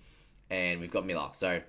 and 0.51 0.81
we've 0.81 0.91
got 0.91 1.07
Miller. 1.07 1.29
So 1.33 1.61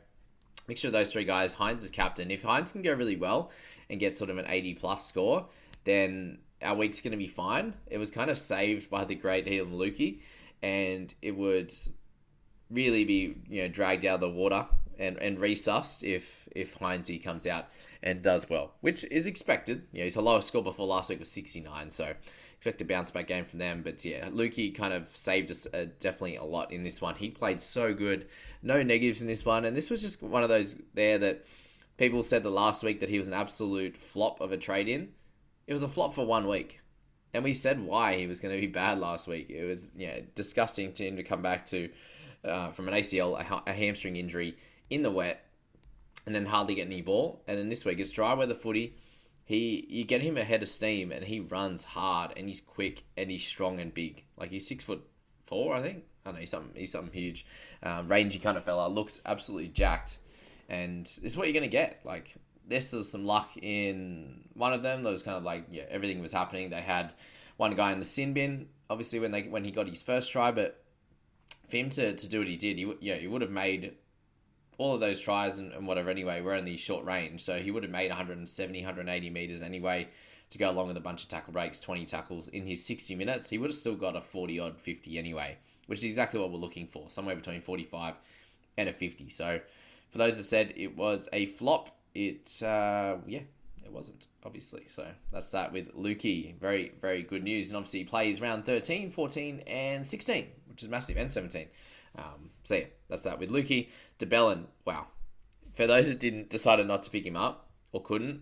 mixture 0.68 0.88
of 0.88 0.94
those 0.94 1.12
three 1.12 1.26
guys. 1.26 1.56
Hynes 1.56 1.84
is 1.84 1.92
captain. 1.92 2.32
If 2.32 2.44
Hynes 2.44 2.72
can 2.72 2.82
go 2.82 2.94
really 2.94 3.16
well 3.16 3.52
and 3.90 4.00
get 4.00 4.16
sort 4.16 4.30
of 4.30 4.38
an 4.38 4.46
80 4.48 4.76
plus 4.76 5.08
score, 5.08 5.46
then 5.84 6.40
our 6.62 6.76
week's 6.76 7.02
going 7.02 7.12
to 7.12 7.18
be 7.18 7.28
fine. 7.28 7.74
It 7.88 7.98
was 7.98 8.12
kind 8.12 8.30
of 8.30 8.38
saved 8.38 8.90
by 8.90 9.06
the 9.06 9.16
great 9.16 9.46
Heilum 9.46 9.74
Luki, 9.74 10.22
and 10.62 11.14
it 11.22 11.36
would 11.36 11.74
really 12.70 13.04
be 13.04 13.36
you 13.50 13.64
know 13.64 13.68
dragged 13.68 14.06
out 14.06 14.16
of 14.16 14.22
the 14.22 14.30
water 14.30 14.68
and, 15.00 15.18
and 15.18 15.40
resussed 15.40 16.04
if 16.04 16.48
if 16.56 16.78
Hynes 16.78 17.24
comes 17.24 17.48
out 17.48 17.70
and 18.04 18.22
does 18.22 18.50
well, 18.50 18.74
which 18.82 19.04
is 19.06 19.28
expected. 19.28 19.88
Yeah, 19.92 20.04
he's 20.04 20.16
a 20.16 20.22
lower 20.22 20.42
score 20.42 20.64
before 20.64 20.88
last 20.88 21.10
week 21.10 21.20
was 21.20 21.32
69, 21.32 21.90
so 21.90 22.14
expect 22.58 22.82
a 22.82 22.86
bounce 22.86 23.12
back 23.12 23.28
game 23.28 23.46
from 23.46 23.60
them. 23.60 23.82
But 23.82 24.04
yeah, 24.04 24.30
Lukey 24.30 24.76
kind 24.76 24.94
of 24.94 25.08
saved 25.08 25.50
us 25.50 25.66
uh, 25.74 25.88
definitely 26.00 26.36
a 26.36 26.44
lot 26.44 26.72
in 26.72 26.84
this 26.84 27.02
one. 27.02 27.16
He 27.16 27.30
played 27.30 27.62
so 27.62 27.94
good, 27.94 28.28
no 28.62 28.84
negatives 28.84 29.22
in 29.22 29.28
this 29.28 29.46
one, 29.46 29.66
and 29.66 29.76
this 29.76 29.90
was 29.90 30.02
just 30.02 30.22
one 30.22 30.44
of 30.44 30.50
those 30.50 30.82
there 30.94 31.18
that 31.20 31.46
people 31.98 32.24
said 32.24 32.44
the 32.44 32.50
last 32.50 32.84
week 32.84 33.00
that 33.02 33.10
he 33.10 33.18
was 33.18 33.28
an 33.28 33.34
absolute 33.34 33.96
flop 33.96 34.42
of 34.42 34.52
a 34.52 34.58
trade 34.58 34.88
in. 34.88 35.10
It 35.68 35.74
was 35.74 35.84
a 35.84 35.88
flop 35.88 36.14
for 36.14 36.26
one 36.26 36.48
week. 36.48 36.80
And 37.34 37.44
we 37.44 37.54
said 37.54 37.80
why 37.80 38.16
he 38.16 38.26
was 38.26 38.40
going 38.40 38.56
to 38.56 38.62
be 38.62 38.68
bad 38.68 38.98
last 38.98 39.28
week. 39.28 39.50
It 39.52 39.66
was 39.66 39.92
yeah 39.96 40.22
disgusting 40.34 40.94
to 40.94 41.06
him 41.08 41.18
to 41.18 41.24
come 41.24 41.44
back 41.44 41.66
to 41.68 41.90
uh, 42.44 42.70
from 42.70 42.88
an 42.88 42.96
ACL, 42.96 43.40
a, 43.40 43.70
a 43.70 43.74
hamstring 43.74 44.16
injury 44.16 44.56
in 44.90 45.04
the 45.04 45.12
wet, 45.12 45.46
and 46.26 46.34
then 46.34 46.46
hardly 46.46 46.76
get 46.76 46.88
any 46.88 47.02
ball. 47.02 47.44
And 47.48 47.58
then 47.58 47.70
this 47.70 47.86
week 47.86 48.00
it's 48.00 48.12
dry 48.12 48.34
weather 48.34 48.56
footy. 48.56 48.96
He 49.46 49.86
you 49.90 50.06
get 50.06 50.22
him 50.22 50.38
ahead 50.38 50.64
of 50.64 50.70
steam, 50.70 51.12
and 51.12 51.24
he 51.24 51.40
runs 51.40 51.84
hard, 51.84 52.34
and 52.36 52.48
he's 52.48 52.62
quick, 52.62 53.04
and 53.16 53.30
he's 53.30 53.46
strong 53.46 53.80
and 53.80 53.94
big. 53.94 54.24
Like 54.38 54.50
he's 54.50 54.68
six 54.68 54.84
foot 54.84 55.06
four, 55.44 55.76
I 55.76 55.82
think. 55.82 56.06
I 56.26 56.32
know 56.32 56.38
he's 56.38 56.50
something 56.50 56.72
he's 56.76 56.92
something 56.92 57.14
huge, 57.14 57.46
um, 57.84 58.08
rangy 58.08 58.40
kind 58.40 58.58
of 58.58 58.64
fella. 58.64 58.88
Looks 58.90 59.22
absolutely 59.26 59.70
jacked, 59.70 60.20
and 60.68 61.06
is 61.24 61.38
what 61.38 61.48
you're 61.48 61.54
gonna 61.54 61.68
get. 61.68 62.02
Like 62.04 62.36
this 62.68 62.94
is 62.94 63.12
some 63.12 63.26
luck 63.26 63.52
in 63.58 64.44
one 64.54 64.74
of 64.74 64.84
them. 64.84 65.04
Was 65.04 65.24
kind 65.24 65.38
of 65.38 65.44
like 65.44 65.66
yeah, 65.72 65.84
everything 65.90 66.22
was 66.22 66.34
happening. 66.34 66.70
They 66.70 66.82
had 66.82 67.12
one 67.58 67.76
guy 67.76 67.92
in 67.92 68.00
the 68.00 68.06
sin 68.06 68.34
bin, 68.34 68.68
obviously 68.90 69.20
when 69.20 69.32
they 69.32 69.44
when 69.44 69.64
he 69.64 69.72
got 69.72 69.88
his 69.88 70.04
first 70.04 70.32
try, 70.32 70.52
but 70.52 70.84
for 71.68 71.78
him 71.78 71.90
to, 71.92 72.16
to 72.16 72.30
do 72.30 72.40
what 72.40 72.48
he 72.48 72.58
did, 72.58 72.78
he 72.78 72.94
yeah 73.00 73.16
he 73.16 73.28
would 73.28 73.42
have 73.42 73.52
made 73.52 73.96
all 74.78 74.94
of 74.94 75.02
those 75.02 75.20
tries 75.20 75.60
and, 75.60 75.74
and 75.74 75.86
whatever 75.86 76.10
anyway 76.10 76.42
were 76.42 76.54
only 76.54 76.78
short 76.78 77.06
range, 77.06 77.42
so 77.42 77.60
he 77.60 77.72
would 77.72 77.84
have 77.84 77.92
made 77.92 78.10
170, 78.10 78.80
180 78.80 79.30
meters 79.30 79.62
anyway 79.62 80.08
to 80.50 80.58
go 80.58 80.70
along 80.70 80.88
with 80.88 80.98
a 80.98 81.02
bunch 81.02 81.24
of 81.24 81.30
tackle 81.30 81.54
breaks, 81.54 81.80
20 81.80 82.06
tackles 82.06 82.48
in 82.48 82.66
his 82.66 82.84
60 82.86 83.16
minutes. 83.16 83.50
He 83.50 83.58
would 83.58 83.70
have 83.70 83.76
still 83.76 83.96
got 83.96 84.16
a 84.16 84.22
40 84.22 84.60
odd 84.60 84.80
50 84.80 85.18
anyway, 85.18 85.58
which 85.88 86.00
is 86.00 86.06
exactly 86.06 86.40
what 86.40 86.52
we're 86.52 86.58
looking 86.58 86.88
for, 86.88 87.10
somewhere 87.10 87.36
between 87.36 87.62
45 87.62 88.16
and 88.78 88.90
a 88.90 88.94
50. 88.94 89.30
So 89.30 89.60
for 90.10 90.18
those 90.18 90.38
that 90.38 90.44
said 90.44 90.74
it 90.76 90.96
was 90.98 91.30
a 91.34 91.46
flop, 91.46 91.90
it 92.16 92.62
uh, 92.64 93.18
yeah 93.28 93.42
it 93.86 93.92
wasn't 93.92 94.28
obviously. 94.44 94.84
So 94.88 95.06
that's 95.32 95.52
that 95.52 95.72
with 95.72 95.96
Lukey. 95.96 96.58
Very 96.60 96.94
very 97.00 97.22
good 97.22 97.44
news. 97.44 97.70
And 97.70 97.78
obviously 97.78 98.00
he 98.00 98.06
plays 98.06 98.42
round 98.42 98.66
13 98.66 99.12
14 99.12 99.64
and 99.68 100.06
16 100.06 100.48
which 100.68 100.84
is 100.84 100.90
massive 100.90 101.18
and 101.18 101.32
17 101.32 101.68
um, 102.18 102.50
so 102.64 102.76
yeah 102.76 102.86
that's 103.08 103.24
that 103.24 103.40
with 103.40 103.52
Lukey. 103.52 103.90
De 104.18 104.26
Belin 104.26 104.66
wow. 104.86 105.08
For 105.74 105.88
those 105.88 106.10
that 106.10 106.20
didn't 106.20 106.50
decided 106.50 106.88
not 106.88 107.04
to 107.04 107.10
pick 107.10 107.26
him 107.26 107.38
up 107.38 107.70
or 107.92 108.02
couldn't 108.02 108.42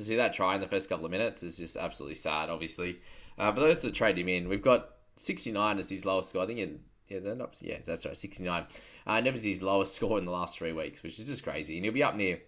to 0.00 0.06
see 0.06 0.16
that 0.16 0.32
try 0.32 0.54
in 0.54 0.60
the 0.60 0.66
first 0.66 0.88
couple 0.88 1.04
of 1.04 1.10
minutes 1.10 1.42
is 1.42 1.58
just 1.58 1.76
absolutely 1.76 2.14
sad 2.14 2.50
obviously 2.50 2.98
uh, 3.38 3.52
for 3.52 3.60
those 3.60 3.82
that 3.82 3.94
trade 3.94 4.18
him 4.18 4.28
in 4.28 4.48
we've 4.48 4.62
got 4.62 4.90
69 5.16 5.78
as 5.78 5.90
his 5.90 6.04
lowest 6.04 6.30
score 6.30 6.42
I 6.42 6.46
think 6.46 6.58
in 6.58 6.80
yeah, 7.10 7.18
up, 7.42 7.54
yeah, 7.60 7.78
that's 7.84 8.06
right, 8.06 8.16
69. 8.16 8.66
Uh, 9.06 9.22
his 9.22 9.62
lowest 9.62 9.94
score 9.96 10.18
in 10.18 10.24
the 10.24 10.30
last 10.30 10.56
three 10.56 10.72
weeks, 10.72 11.02
which 11.02 11.18
is 11.18 11.26
just 11.26 11.42
crazy. 11.42 11.76
And 11.76 11.84
he'll 11.84 11.92
be 11.92 12.04
up 12.04 12.14
near 12.14 12.40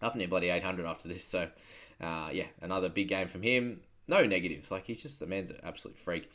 up 0.00 0.14
near 0.14 0.28
bloody 0.28 0.48
800 0.48 0.86
after 0.86 1.08
this. 1.08 1.24
So, 1.24 1.48
uh, 2.00 2.28
yeah, 2.32 2.46
another 2.62 2.88
big 2.88 3.08
game 3.08 3.26
from 3.26 3.42
him. 3.42 3.80
No 4.06 4.24
negatives. 4.24 4.70
Like, 4.70 4.86
he's 4.86 5.02
just 5.02 5.18
the 5.20 5.26
man's 5.26 5.50
an 5.50 5.58
absolute 5.64 5.98
freak. 5.98 6.30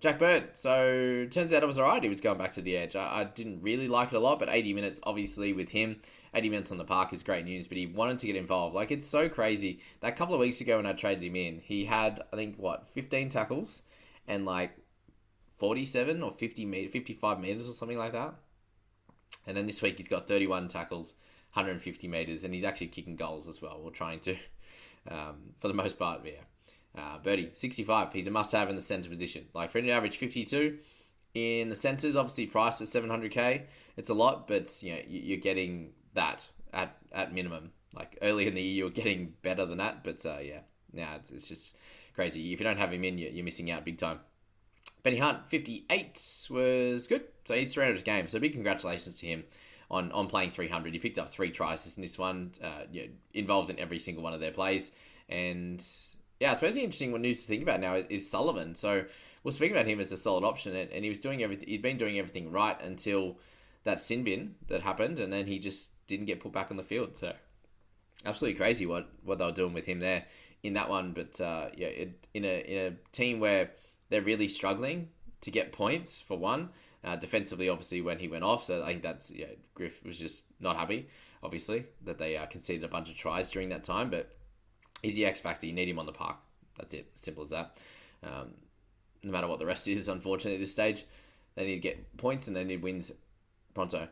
Jack 0.00 0.18
Bird. 0.18 0.56
So, 0.56 1.26
turns 1.30 1.52
out 1.52 1.62
it 1.62 1.66
was 1.66 1.78
alright. 1.78 2.02
He 2.02 2.08
was 2.08 2.22
going 2.22 2.38
back 2.38 2.52
to 2.52 2.62
the 2.62 2.76
edge. 2.76 2.96
I, 2.96 3.20
I, 3.20 3.24
didn't 3.24 3.60
really 3.60 3.86
like 3.86 4.12
it 4.12 4.16
a 4.16 4.18
lot, 4.18 4.38
but 4.38 4.48
80 4.48 4.72
minutes, 4.72 4.98
obviously, 5.04 5.52
with 5.52 5.70
him, 5.70 6.00
80 6.34 6.48
minutes 6.48 6.72
on 6.72 6.78
the 6.78 6.84
park 6.84 7.12
is 7.12 7.22
great 7.22 7.44
news, 7.44 7.66
but 7.66 7.76
he 7.76 7.86
wanted 7.86 8.18
to 8.18 8.26
get 8.26 8.34
involved. 8.34 8.74
Like, 8.74 8.90
it's 8.90 9.06
so 9.06 9.28
crazy. 9.28 9.80
That 10.00 10.16
couple 10.16 10.34
of 10.34 10.40
weeks 10.40 10.62
ago 10.62 10.78
when 10.78 10.86
I 10.86 10.94
traded 10.94 11.22
him 11.22 11.36
in, 11.36 11.60
he 11.62 11.84
had, 11.84 12.22
I 12.32 12.36
think, 12.36 12.56
what, 12.56 12.88
15 12.88 13.28
tackles 13.28 13.82
and 14.26 14.46
like 14.46 14.72
47 15.58 16.22
or 16.22 16.30
50 16.30 16.64
meter, 16.64 16.88
55 16.88 17.38
meters 17.38 17.68
or 17.68 17.72
something 17.72 17.98
like 17.98 18.12
that. 18.12 18.34
And 19.46 19.54
then 19.54 19.66
this 19.66 19.82
week 19.82 19.98
he's 19.98 20.08
got 20.08 20.26
31 20.26 20.68
tackles 20.68 21.14
150 21.52 22.06
meters, 22.08 22.44
and 22.44 22.54
he's 22.54 22.64
actually 22.64 22.86
kicking 22.86 23.16
goals 23.16 23.48
as 23.48 23.60
well, 23.60 23.80
or 23.82 23.90
trying 23.90 24.20
to, 24.20 24.36
um, 25.10 25.54
for 25.58 25.68
the 25.68 25.74
most 25.74 25.98
part. 25.98 26.20
Yeah, 26.24 26.32
uh, 26.96 27.18
Birdie 27.18 27.50
65. 27.52 28.12
He's 28.12 28.26
a 28.26 28.30
must-have 28.30 28.68
in 28.68 28.76
the 28.76 28.80
center 28.82 29.08
position. 29.08 29.46
Like 29.54 29.70
for 29.70 29.78
an 29.78 29.88
average 29.88 30.16
52 30.16 30.78
in 31.34 31.68
the 31.68 31.74
centers, 31.74 32.16
obviously 32.16 32.46
priced 32.46 32.80
at 32.80 32.88
700k. 32.88 33.62
It's 33.96 34.08
a 34.08 34.14
lot, 34.14 34.48
but 34.48 34.68
you 34.82 34.92
know 34.92 35.00
you're 35.08 35.38
getting 35.38 35.92
that 36.14 36.48
at 36.72 36.96
at 37.12 37.34
minimum. 37.34 37.72
Like 37.94 38.18
early 38.22 38.46
in 38.46 38.54
the 38.54 38.62
year, 38.62 38.84
you're 38.84 38.90
getting 38.90 39.34
better 39.42 39.66
than 39.66 39.78
that, 39.78 40.04
but 40.04 40.24
uh, 40.24 40.38
yeah, 40.42 40.60
now 40.92 41.14
it's, 41.16 41.30
it's 41.30 41.48
just 41.48 41.76
crazy. 42.14 42.52
If 42.52 42.60
you 42.60 42.64
don't 42.64 42.78
have 42.78 42.92
him 42.92 43.04
in, 43.04 43.18
you're, 43.18 43.30
you're 43.30 43.44
missing 43.44 43.70
out 43.70 43.84
big 43.84 43.98
time. 43.98 44.20
Benny 45.02 45.16
Hunt, 45.16 45.48
58 45.48 46.48
was 46.50 47.06
good. 47.06 47.24
So 47.46 47.54
he's 47.54 47.72
surrounded 47.72 47.94
his 47.94 48.02
game. 48.02 48.26
So 48.26 48.38
big 48.38 48.52
congratulations 48.52 49.18
to 49.20 49.26
him 49.26 49.44
on, 49.90 50.12
on 50.12 50.26
playing 50.26 50.50
300. 50.50 50.92
He 50.92 50.98
picked 50.98 51.18
up 51.18 51.28
three 51.28 51.50
tries 51.50 51.96
in 51.96 52.02
this 52.02 52.18
one, 52.18 52.52
uh, 52.62 52.82
know, 52.92 53.08
involved 53.34 53.70
in 53.70 53.78
every 53.78 53.98
single 53.98 54.22
one 54.22 54.34
of 54.34 54.40
their 54.40 54.52
plays. 54.52 54.92
And 55.28 55.84
yeah, 56.40 56.50
I 56.50 56.54
suppose 56.54 56.74
the 56.74 56.82
interesting 56.82 57.12
one 57.12 57.20
news 57.20 57.42
to 57.42 57.48
think 57.48 57.62
about 57.62 57.80
now 57.80 57.94
is, 57.94 58.06
is 58.06 58.28
Sullivan. 58.28 58.74
So 58.74 59.04
we'll 59.44 59.52
speak 59.52 59.70
about 59.70 59.86
him 59.86 60.00
as 60.00 60.10
a 60.10 60.16
solid 60.16 60.42
option, 60.42 60.74
and, 60.74 60.90
and 60.90 61.04
he 61.04 61.10
was 61.10 61.18
doing 61.18 61.42
everything. 61.42 61.68
He'd 61.68 61.82
been 61.82 61.98
doing 61.98 62.18
everything 62.18 62.50
right 62.50 62.80
until 62.80 63.38
that 63.84 64.00
sin 64.00 64.24
bin 64.24 64.54
that 64.68 64.80
happened, 64.80 65.20
and 65.20 65.30
then 65.30 65.46
he 65.46 65.58
just 65.58 66.06
didn't 66.06 66.26
get 66.26 66.40
put 66.40 66.52
back 66.52 66.70
on 66.70 66.78
the 66.78 66.82
field. 66.82 67.16
So 67.16 67.34
absolutely 68.24 68.58
crazy 68.58 68.86
what 68.86 69.08
what 69.22 69.38
they 69.38 69.44
were 69.44 69.52
doing 69.52 69.74
with 69.74 69.86
him 69.86 70.00
there 70.00 70.24
in 70.62 70.72
that 70.74 70.88
one. 70.88 71.12
But 71.12 71.38
uh, 71.42 71.68
yeah, 71.76 71.88
it, 71.88 72.26
in 72.32 72.44
a 72.46 72.60
in 72.60 72.92
a 72.92 73.12
team 73.12 73.38
where 73.38 73.70
they're 74.08 74.22
really 74.22 74.48
struggling 74.48 75.10
to 75.42 75.50
get 75.50 75.72
points 75.72 76.20
for 76.20 76.38
one. 76.38 76.70
Uh, 77.02 77.16
defensively, 77.16 77.70
obviously, 77.70 78.02
when 78.02 78.18
he 78.18 78.28
went 78.28 78.44
off, 78.44 78.64
so 78.64 78.82
I 78.82 78.88
think 78.88 79.02
that's 79.02 79.30
yeah, 79.30 79.46
Griff 79.72 80.04
was 80.04 80.18
just 80.18 80.42
not 80.60 80.76
happy. 80.76 81.08
Obviously, 81.42 81.86
that 82.04 82.18
they 82.18 82.36
uh, 82.36 82.44
conceded 82.44 82.84
a 82.84 82.88
bunch 82.88 83.08
of 83.08 83.16
tries 83.16 83.50
during 83.50 83.70
that 83.70 83.84
time, 83.84 84.10
but 84.10 84.32
he's 85.02 85.16
the 85.16 85.26
X 85.26 85.40
factor. 85.40 85.66
You 85.66 85.72
need 85.72 85.88
him 85.88 85.98
on 85.98 86.06
the 86.06 86.12
park. 86.12 86.36
That's 86.78 86.94
it. 86.94 87.10
Simple 87.14 87.42
as 87.42 87.50
that. 87.50 87.76
Um, 88.22 88.54
no 89.22 89.32
matter 89.32 89.46
what 89.46 89.58
the 89.58 89.66
rest 89.66 89.88
is, 89.88 90.08
unfortunately, 90.08 90.56
at 90.56 90.60
this 90.60 90.72
stage, 90.72 91.04
they 91.54 91.66
need 91.66 91.76
to 91.76 91.80
get 91.80 92.16
points 92.16 92.48
and 92.48 92.56
they 92.56 92.64
need 92.64 92.82
wins 92.82 93.12
pronto. 93.74 94.08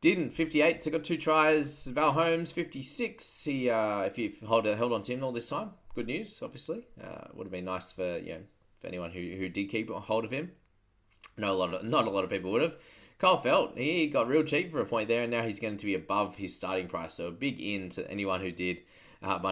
Didn't 0.00 0.30
58, 0.30 0.82
so 0.82 0.90
got 0.90 1.04
two 1.04 1.16
tries. 1.16 1.86
Val 1.86 2.12
Holmes 2.12 2.52
56. 2.52 3.44
He 3.44 3.70
uh, 3.70 4.00
if 4.00 4.18
you 4.18 4.32
hold 4.44 4.66
held 4.66 4.92
on 4.92 5.02
to 5.02 5.12
him 5.12 5.22
all 5.22 5.30
this 5.30 5.48
time, 5.48 5.70
good 5.94 6.08
news. 6.08 6.42
Obviously, 6.42 6.84
uh, 7.02 7.28
would 7.34 7.46
have 7.46 7.52
been 7.52 7.66
nice 7.66 7.92
for 7.92 8.18
you 8.18 8.32
know 8.32 8.40
for 8.80 8.88
anyone 8.88 9.12
who, 9.12 9.20
who 9.20 9.48
did 9.48 9.70
keep 9.70 9.88
hold 9.90 10.24
of 10.24 10.32
him. 10.32 10.50
No, 11.38 11.52
a 11.52 11.54
lot 11.54 11.72
of 11.72 11.84
not 11.84 12.08
a 12.08 12.10
lot 12.10 12.24
of 12.24 12.30
people 12.30 12.50
would 12.50 12.62
have. 12.62 12.76
Kyle 13.18 13.40
Feldt, 13.40 13.78
he 13.78 14.08
got 14.08 14.26
real 14.26 14.42
cheap 14.42 14.72
for 14.72 14.80
a 14.80 14.84
point 14.84 15.06
there, 15.06 15.22
and 15.22 15.30
now 15.30 15.42
he's 15.42 15.60
going 15.60 15.76
to 15.76 15.86
be 15.86 15.94
above 15.94 16.34
his 16.34 16.56
starting 16.56 16.88
price. 16.88 17.14
So 17.14 17.28
a 17.28 17.30
big 17.30 17.60
in 17.60 17.88
to 17.90 18.10
anyone 18.10 18.40
who 18.40 18.50
did. 18.50 18.82
Uh, 19.22 19.38
but 19.38 19.51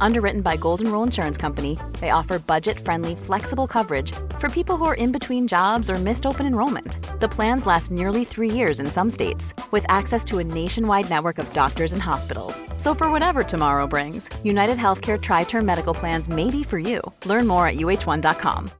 Underwritten 0.00 0.42
by 0.42 0.56
Golden 0.56 0.90
Rule 0.90 1.02
Insurance 1.02 1.38
Company, 1.38 1.78
they 2.00 2.10
offer 2.10 2.38
budget 2.38 2.78
friendly, 2.78 3.14
flexible 3.14 3.66
coverage 3.66 4.12
for 4.38 4.48
people 4.48 4.76
who 4.76 4.84
are 4.84 4.94
in 4.94 5.12
between 5.12 5.46
jobs 5.46 5.88
or 5.88 5.94
missed 5.94 6.26
open 6.26 6.46
enrollment. 6.46 6.98
The 7.20 7.28
plans 7.28 7.66
last 7.66 7.90
nearly 7.90 8.24
three 8.24 8.50
years 8.50 8.80
in 8.80 8.86
some 8.86 9.10
states, 9.10 9.54
with 9.70 9.84
access 9.88 10.24
to 10.24 10.38
a 10.38 10.44
nationwide 10.44 11.10
network 11.10 11.38
of 11.38 11.52
doctors 11.52 11.92
and 11.92 12.02
hospitals. 12.02 12.62
So, 12.76 12.94
for 12.94 13.10
whatever 13.10 13.42
tomorrow 13.42 13.86
brings, 13.86 14.28
United 14.44 14.78
Healthcare 14.78 15.20
Tri 15.20 15.44
Term 15.44 15.64
Medical 15.64 15.94
Plans 15.94 16.28
may 16.28 16.50
be 16.50 16.62
for 16.62 16.78
you. 16.78 17.00
Learn 17.24 17.46
more 17.46 17.66
at 17.66 17.76
uh1.com. 17.76 18.70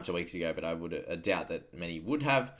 of 0.00 0.14
weeks 0.14 0.34
ago, 0.34 0.52
but 0.52 0.64
I 0.64 0.74
would 0.74 1.04
uh, 1.08 1.14
doubt 1.16 1.48
that 1.48 1.72
many 1.72 2.00
would 2.00 2.22
have. 2.24 2.52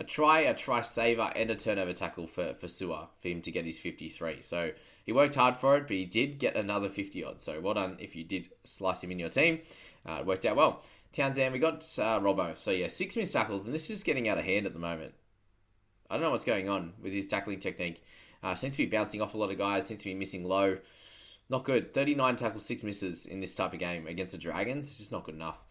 A 0.00 0.04
try, 0.04 0.40
a 0.40 0.54
try 0.54 0.80
saver, 0.80 1.30
and 1.36 1.50
a 1.50 1.54
turnover 1.54 1.92
tackle 1.92 2.26
for, 2.26 2.54
for 2.54 2.68
Su'A 2.68 3.08
for 3.18 3.28
him 3.28 3.42
to 3.42 3.50
get 3.50 3.66
his 3.66 3.78
53. 3.78 4.40
So 4.40 4.72
he 5.04 5.12
worked 5.12 5.34
hard 5.34 5.54
for 5.54 5.76
it, 5.76 5.82
but 5.82 5.90
he 5.90 6.06
did 6.06 6.38
get 6.38 6.56
another 6.56 6.88
50 6.88 7.22
odd. 7.22 7.38
So 7.38 7.60
well 7.60 7.74
done 7.74 7.98
if 8.00 8.16
you 8.16 8.24
did 8.24 8.48
slice 8.64 9.04
him 9.04 9.10
in 9.10 9.18
your 9.18 9.28
team. 9.28 9.60
Uh, 10.08 10.20
it 10.20 10.26
worked 10.26 10.46
out 10.46 10.56
well. 10.56 10.82
Townsend, 11.12 11.52
we 11.52 11.58
got 11.58 11.74
uh, 11.98 12.18
Robbo. 12.18 12.56
So 12.56 12.70
yeah, 12.70 12.88
six 12.88 13.14
missed 13.14 13.34
tackles, 13.34 13.66
and 13.66 13.74
this 13.74 13.90
is 13.90 14.02
getting 14.02 14.26
out 14.26 14.38
of 14.38 14.44
hand 14.46 14.64
at 14.64 14.72
the 14.72 14.78
moment. 14.78 15.12
I 16.08 16.14
don't 16.14 16.22
know 16.22 16.30
what's 16.30 16.46
going 16.46 16.70
on 16.70 16.94
with 17.02 17.12
his 17.12 17.26
tackling 17.26 17.60
technique. 17.60 18.02
Uh, 18.42 18.54
seems 18.54 18.76
to 18.76 18.86
be 18.86 18.90
bouncing 18.90 19.20
off 19.20 19.34
a 19.34 19.36
lot 19.36 19.50
of 19.50 19.58
guys, 19.58 19.86
seems 19.86 20.02
to 20.02 20.08
be 20.08 20.14
missing 20.14 20.44
low. 20.44 20.78
Not 21.50 21.64
good. 21.64 21.92
39 21.92 22.36
tackles, 22.36 22.64
six 22.64 22.84
misses 22.84 23.26
in 23.26 23.40
this 23.40 23.54
type 23.54 23.74
of 23.74 23.80
game 23.80 24.06
against 24.06 24.32
the 24.32 24.38
Dragons. 24.38 24.86
It's 24.86 24.98
just 24.98 25.12
not 25.12 25.24
good 25.24 25.34
enough. 25.34 25.62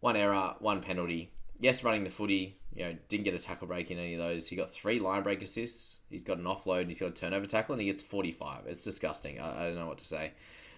One 0.00 0.16
error, 0.16 0.56
one 0.58 0.80
penalty. 0.80 1.30
Yes, 1.60 1.82
running 1.82 2.04
the 2.04 2.10
footy, 2.10 2.56
you 2.74 2.84
know, 2.84 2.96
didn't 3.08 3.24
get 3.24 3.34
a 3.34 3.38
tackle 3.38 3.66
break 3.66 3.90
in 3.90 3.98
any 3.98 4.14
of 4.14 4.20
those. 4.20 4.48
He 4.48 4.56
got 4.56 4.70
three 4.70 4.98
line 4.98 5.22
break 5.22 5.42
assists. 5.42 6.00
He's 6.08 6.24
got 6.24 6.38
an 6.38 6.44
offload. 6.44 6.86
He's 6.86 7.00
got 7.00 7.08
a 7.08 7.12
turnover 7.12 7.46
tackle, 7.46 7.74
and 7.74 7.82
he 7.82 7.88
gets 7.88 8.02
45. 8.02 8.66
It's 8.66 8.84
disgusting. 8.84 9.40
I, 9.40 9.62
I 9.62 9.66
don't 9.66 9.76
know 9.76 9.86
what 9.86 9.98
to 9.98 10.04
say. 10.04 10.32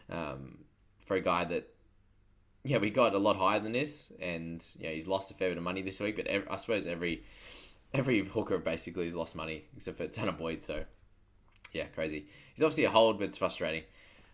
Um, 0.08 0.58
for 1.04 1.16
a 1.16 1.20
guy 1.20 1.44
that, 1.44 1.68
yeah, 2.64 2.78
we 2.78 2.90
got 2.90 3.14
a 3.14 3.18
lot 3.18 3.37
higher 3.37 3.60
than 3.60 3.72
this, 3.72 4.12
and 4.20 4.64
yeah, 4.78 4.90
he's 4.90 5.08
lost 5.08 5.30
a 5.30 5.34
fair 5.34 5.50
bit 5.50 5.58
of 5.58 5.64
money 5.64 5.82
this 5.82 6.00
week. 6.00 6.16
But 6.16 6.28
I 6.50 6.56
suppose 6.56 6.87
every 6.87 7.25
every 7.92 8.20
hooker 8.20 8.58
basically 8.58 9.04
has 9.04 9.14
lost 9.14 9.34
money 9.34 9.64
except 9.76 9.99
for 9.99 10.06
Tanah 10.06 10.37
Boyd. 10.37 10.62
So 10.62 10.84
yeah, 11.72 11.84
crazy. 11.87 12.26
He's 12.54 12.62
obviously 12.62 12.84
a 12.84 12.90
hold, 12.90 13.18
but 13.18 13.25
it's 13.25 13.38
frustrating. 13.38 13.82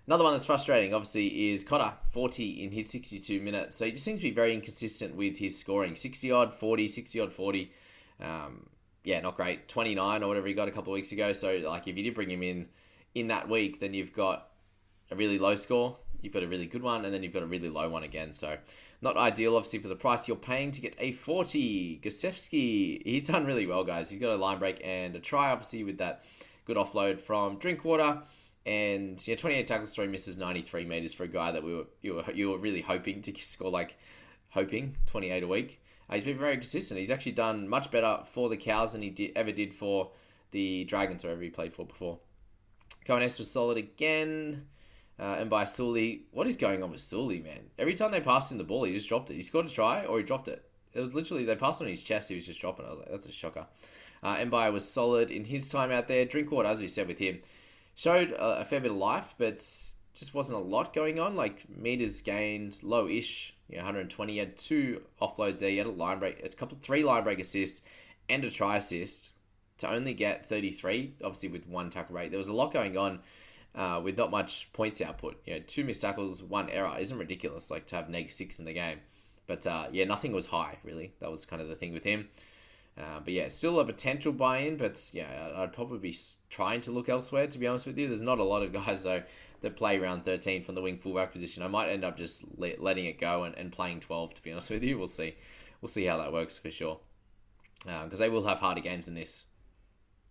Another 0.07 0.23
one 0.23 0.35
that's 0.35 0.47
frustrating, 0.47 0.95
obviously, 0.95 1.51
is 1.51 1.65
Cotter, 1.65 1.93
40 2.11 2.63
in 2.63 2.71
his 2.71 2.89
62 2.91 3.41
minutes. 3.41 3.75
So 3.75 3.87
he 3.87 3.91
just 3.91 4.05
seems 4.05 4.21
to 4.21 4.27
be 4.29 4.31
very 4.31 4.55
inconsistent 4.55 5.17
with 5.17 5.37
his 5.37 5.59
scoring 5.59 5.97
60 5.97 6.31
odd, 6.31 6.55
40, 6.55 6.87
60 6.87 7.21
odd, 7.21 7.33
40. 7.33 7.73
Um, 8.21 8.69
yeah, 9.03 9.21
not 9.21 9.35
great. 9.35 9.67
29 9.69 10.23
or 10.23 10.29
whatever 10.29 10.47
he 10.47 10.55
got 10.55 10.69
a 10.69 10.71
couple 10.71 10.93
of 10.93 10.95
weeks 10.95 11.11
ago. 11.11 11.33
So, 11.33 11.61
like, 11.65 11.89
if 11.89 11.99
you 11.99 12.05
did 12.05 12.15
bring 12.15 12.31
him 12.31 12.43
in 12.45 12.69
in 13.17 13.29
that 13.29 13.49
week, 13.49 13.81
then 13.81 13.95
you've 13.95 14.13
got 14.13 14.49
a 15.11 15.17
really 15.17 15.39
low 15.39 15.55
score, 15.55 15.97
you've 16.21 16.33
got 16.33 16.43
a 16.43 16.49
really 16.49 16.67
good 16.67 16.83
one, 16.83 17.05
and 17.05 17.13
then 17.13 17.23
you've 17.23 17.33
got 17.33 17.43
a 17.43 17.47
really 17.47 17.69
low 17.69 17.89
one 17.89 18.05
again. 18.05 18.33
So, 18.33 18.57
not 19.03 19.17
ideal, 19.17 19.57
obviously, 19.57 19.81
for 19.81 19.89
the 19.89 19.97
price 19.97 20.29
you're 20.29 20.37
paying 20.37 20.71
to 20.73 20.81
get 20.81 20.95
a 20.99 21.13
40. 21.13 22.01
Gosiewski, 22.01 23.03
he's 23.05 23.27
done 23.27 23.45
really 23.45 23.67
well, 23.67 23.83
guys. 23.83 24.09
He's 24.11 24.21
got 24.21 24.31
a 24.31 24.37
line 24.37 24.61
break 24.61 24.81
and 24.85 25.17
a 25.17 25.21
try, 25.21 25.51
obviously, 25.51 25.83
with 25.83 25.99
that 25.99 26.23
good 26.65 26.77
offload 26.77 27.21
from 27.21 27.59
Drinkwater. 27.59 28.23
And 28.67 29.25
yeah, 29.27 29.37
28 29.37 29.67
tackles, 29.67 29.95
three 29.95 30.09
misses, 30.09 30.37
93 30.37 30.85
meters 30.85 31.15
for 31.15 31.23
a 31.23 31.29
guy 31.29 31.53
that 31.53 31.63
we 31.63 31.75
were 31.75 31.87
you 32.03 32.15
were 32.15 32.25
you 32.35 32.51
were 32.51 32.59
really 32.59 32.83
hoping 32.83 33.23
to 33.23 33.35
score 33.37 33.71
like 33.71 33.97
hoping 34.51 34.97
28 35.07 35.45
a 35.45 35.47
week. 35.47 35.81
Uh, 36.11 36.15
he's 36.15 36.25
been 36.25 36.39
very 36.39 36.57
consistent. 36.57 36.99
He's 36.99 37.11
actually 37.13 37.33
done 37.33 37.69
much 37.69 37.91
better 37.93 38.21
for 38.25 38.49
the 38.49 38.57
Cows 38.57 38.93
than 38.93 39.03
he 39.03 39.11
did, 39.11 39.33
ever 39.37 39.53
did 39.53 39.73
for 39.73 40.11
the 40.51 40.85
Dragons 40.85 41.25
or 41.25 41.31
ever 41.31 41.43
he 41.43 41.51
played 41.51 41.73
for 41.73 41.87
before. 41.87 42.19
Coen 43.07 43.21
was 43.21 43.51
solid 43.51 43.79
again. 43.79 44.67
Uh, 45.19 45.37
and 45.41 45.49
by 45.49 45.65
Suli, 45.65 46.25
what 46.33 46.47
is 46.47 46.57
going 46.57 46.83
on 46.83 46.91
with 46.91 47.01
Suli, 47.01 47.41
man? 47.41 47.71
Every 47.79 47.95
time 47.95 48.11
they 48.11 48.21
passed 48.21 48.53
him 48.53 48.59
the 48.59 48.65
ball, 48.65 48.85
he 48.85 48.93
just 48.93 49.09
dropped 49.09 49.31
it. 49.31 49.35
He 49.35 49.43
scored 49.43 49.67
a 49.67 49.71
try 49.71 50.05
or 50.05 50.19
he 50.19 50.25
dropped 50.25 50.49
it. 50.49 50.63
It 50.93 51.01
was 51.01 51.15
literally, 51.15 51.45
they 51.45 51.57
passed 51.57 51.81
on 51.81 51.89
his 51.89 52.03
chest, 52.03 52.29
he 52.29 52.35
was 52.35 52.47
just 52.47 52.61
dropping 52.61 52.85
it. 52.85 52.89
I 52.89 52.91
was 52.91 52.99
like, 53.01 53.11
that's 53.11 53.27
a 53.27 53.33
shocker. 53.33 53.67
Uh, 54.23 54.71
was 54.73 54.89
solid 54.89 55.31
in 55.31 55.45
his 55.45 55.71
time 55.71 55.91
out 55.91 56.09
there. 56.09 56.25
Drinkwater, 56.25 56.69
as 56.69 56.81
we 56.81 56.89
said 56.89 57.07
with 57.07 57.19
him, 57.19 57.41
showed 57.97 58.33
a, 58.39 58.65
fair 58.65 58.81
bit 58.81 58.93
of 58.93 58.97
life, 58.99 59.35
but 59.39 59.57
just 59.57 60.35
wasn't 60.35 60.57
a 60.57 60.63
lot 60.63 60.95
going 60.95 61.19
on. 61.19 61.35
Like 61.35 61.69
meters 61.69 62.21
gained, 62.21 62.79
low-ish, 62.83 63.55
you 63.69 63.77
know, 63.77 63.83
120. 63.83 64.33
He 64.33 64.39
had 64.39 64.57
two 64.57 65.03
offloads 65.21 65.59
there. 65.59 65.71
He 65.71 65.79
had 65.79 65.87
a 65.87 65.91
line 65.91 66.21
break, 66.21 66.45
a 66.45 66.49
couple, 66.51 66.77
three 66.81 67.03
line 67.03 67.25
break 67.25 67.41
assists, 67.41 67.89
and 68.29 68.45
a 68.45 68.51
try 68.51 68.77
assist 68.77 69.33
to 69.79 69.91
only 69.91 70.15
get 70.15 70.47
33. 70.47 71.15
Obviously, 71.25 71.49
with 71.49 71.67
one 71.67 71.91
tackle 71.91 72.15
rate, 72.15 72.31
there 72.31 72.39
was 72.39 72.49
a 72.49 72.53
lot 72.53 72.73
going 72.73 72.97
on. 72.97 73.21
Uh, 73.75 74.01
with 74.03 74.17
not 74.17 74.31
much 74.31 74.73
points 74.73 75.03
output, 75.03 75.39
you 75.45 75.53
know, 75.53 75.61
two 75.67 75.85
missed 75.85 76.01
tackles, 76.01 76.43
one 76.43 76.71
error 76.71 76.97
isn't 76.99 77.19
ridiculous. 77.19 77.71
Like 77.71 77.87
to 77.89 77.97
have 77.97 78.09
neg 78.09 78.31
six 78.31 78.59
in 78.59 78.65
the 78.65 78.73
game, 78.73 79.01
but 79.47 79.67
uh, 79.67 79.89
yeah, 79.93 80.07
nothing 80.07 80.33
was 80.33 80.47
high 80.47 80.79
really. 80.83 81.13
That 81.21 81.31
was 81.31 81.45
kind 81.45 81.61
of 81.61 81.69
the 81.69 81.75
thing 81.75 81.93
with 81.93 82.03
him. 82.03 82.27
Uh, 82.99 83.21
but 83.23 83.33
yeah, 83.33 83.47
still 83.49 83.79
a 83.79 83.85
potential 83.85 84.33
buy-in, 84.33 84.77
but 84.77 85.11
yeah, 85.13 85.51
I'd 85.57 85.73
probably 85.73 85.99
be 85.99 86.15
trying 86.49 86.81
to 86.83 86.93
look 86.93 87.11
elsewhere. 87.11 87.47
To 87.47 87.59
be 87.59 87.67
honest 87.67 87.87
with 87.87 87.99
you, 87.99 88.07
there's 88.07 88.23
not 88.23 88.39
a 88.39 88.45
lot 88.45 88.63
of 88.63 88.73
guys 88.87 89.03
though 89.03 89.23
that 89.61 89.77
play 89.77 89.99
round 89.99 90.25
13 90.25 90.63
from 90.63 90.75
the 90.75 90.83
wing 90.83 90.97
fullback 90.97 91.33
position. 91.33 91.63
I 91.63 91.69
might 91.69 91.91
end 91.91 92.05
up 92.05 92.17
just 92.17 92.47
let, 92.59 92.83
letting 92.83 93.05
it 93.05 93.21
go 93.21 93.45
and, 93.45 93.55
and 93.57 93.71
playing 93.71 94.01
12. 94.01 94.35
To 94.35 94.43
be 94.43 94.53
honest 94.53 94.71
with 94.71 94.83
you, 94.83 94.97
we'll 94.99 95.09
see. 95.09 95.35
We'll 95.83 95.89
see 95.89 96.05
how 96.05 96.17
that 96.19 96.33
works 96.33 96.59
for 96.59 96.71
sure, 96.71 96.99
because 97.85 98.21
uh, 98.21 98.25
they 98.25 98.29
will 98.31 98.45
have 98.45 98.61
harder 98.61 98.81
games 98.81 99.07
than 99.07 99.15
this. 99.15 99.45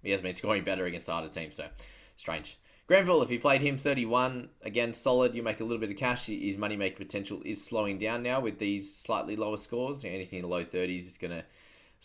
He 0.02 0.10
has 0.10 0.22
been 0.22 0.34
scoring 0.36 0.64
better 0.64 0.86
against 0.86 1.08
harder 1.08 1.30
teams, 1.30 1.56
so 1.56 1.68
strange. 2.16 2.58
Granville, 2.88 3.24
if 3.24 3.32
you 3.32 3.40
played 3.40 3.62
him 3.62 3.78
31, 3.78 4.50
again, 4.64 4.94
solid. 4.94 5.36
You 5.36 5.42
make 5.42 5.60
a 5.60 5.64
little 5.64 5.80
bit 5.80 5.90
of 5.90 5.98
cash. 5.98 6.28
His 6.28 6.58
money 6.58 6.76
make 6.76 6.96
potential 6.98 7.42
is 7.44 7.64
slowing 7.64 7.98
down 7.98 8.22
now 8.22 8.40
with 8.40 8.60
these 8.60 8.96
slightly 8.96 9.36
lower 9.36 9.58
scores. 9.58 10.06
Anything 10.06 10.40
in 10.40 10.44
the 10.44 10.50
low 10.50 10.64
30s 10.64 11.08
is 11.08 11.18
going 11.18 11.32
to 11.32 11.44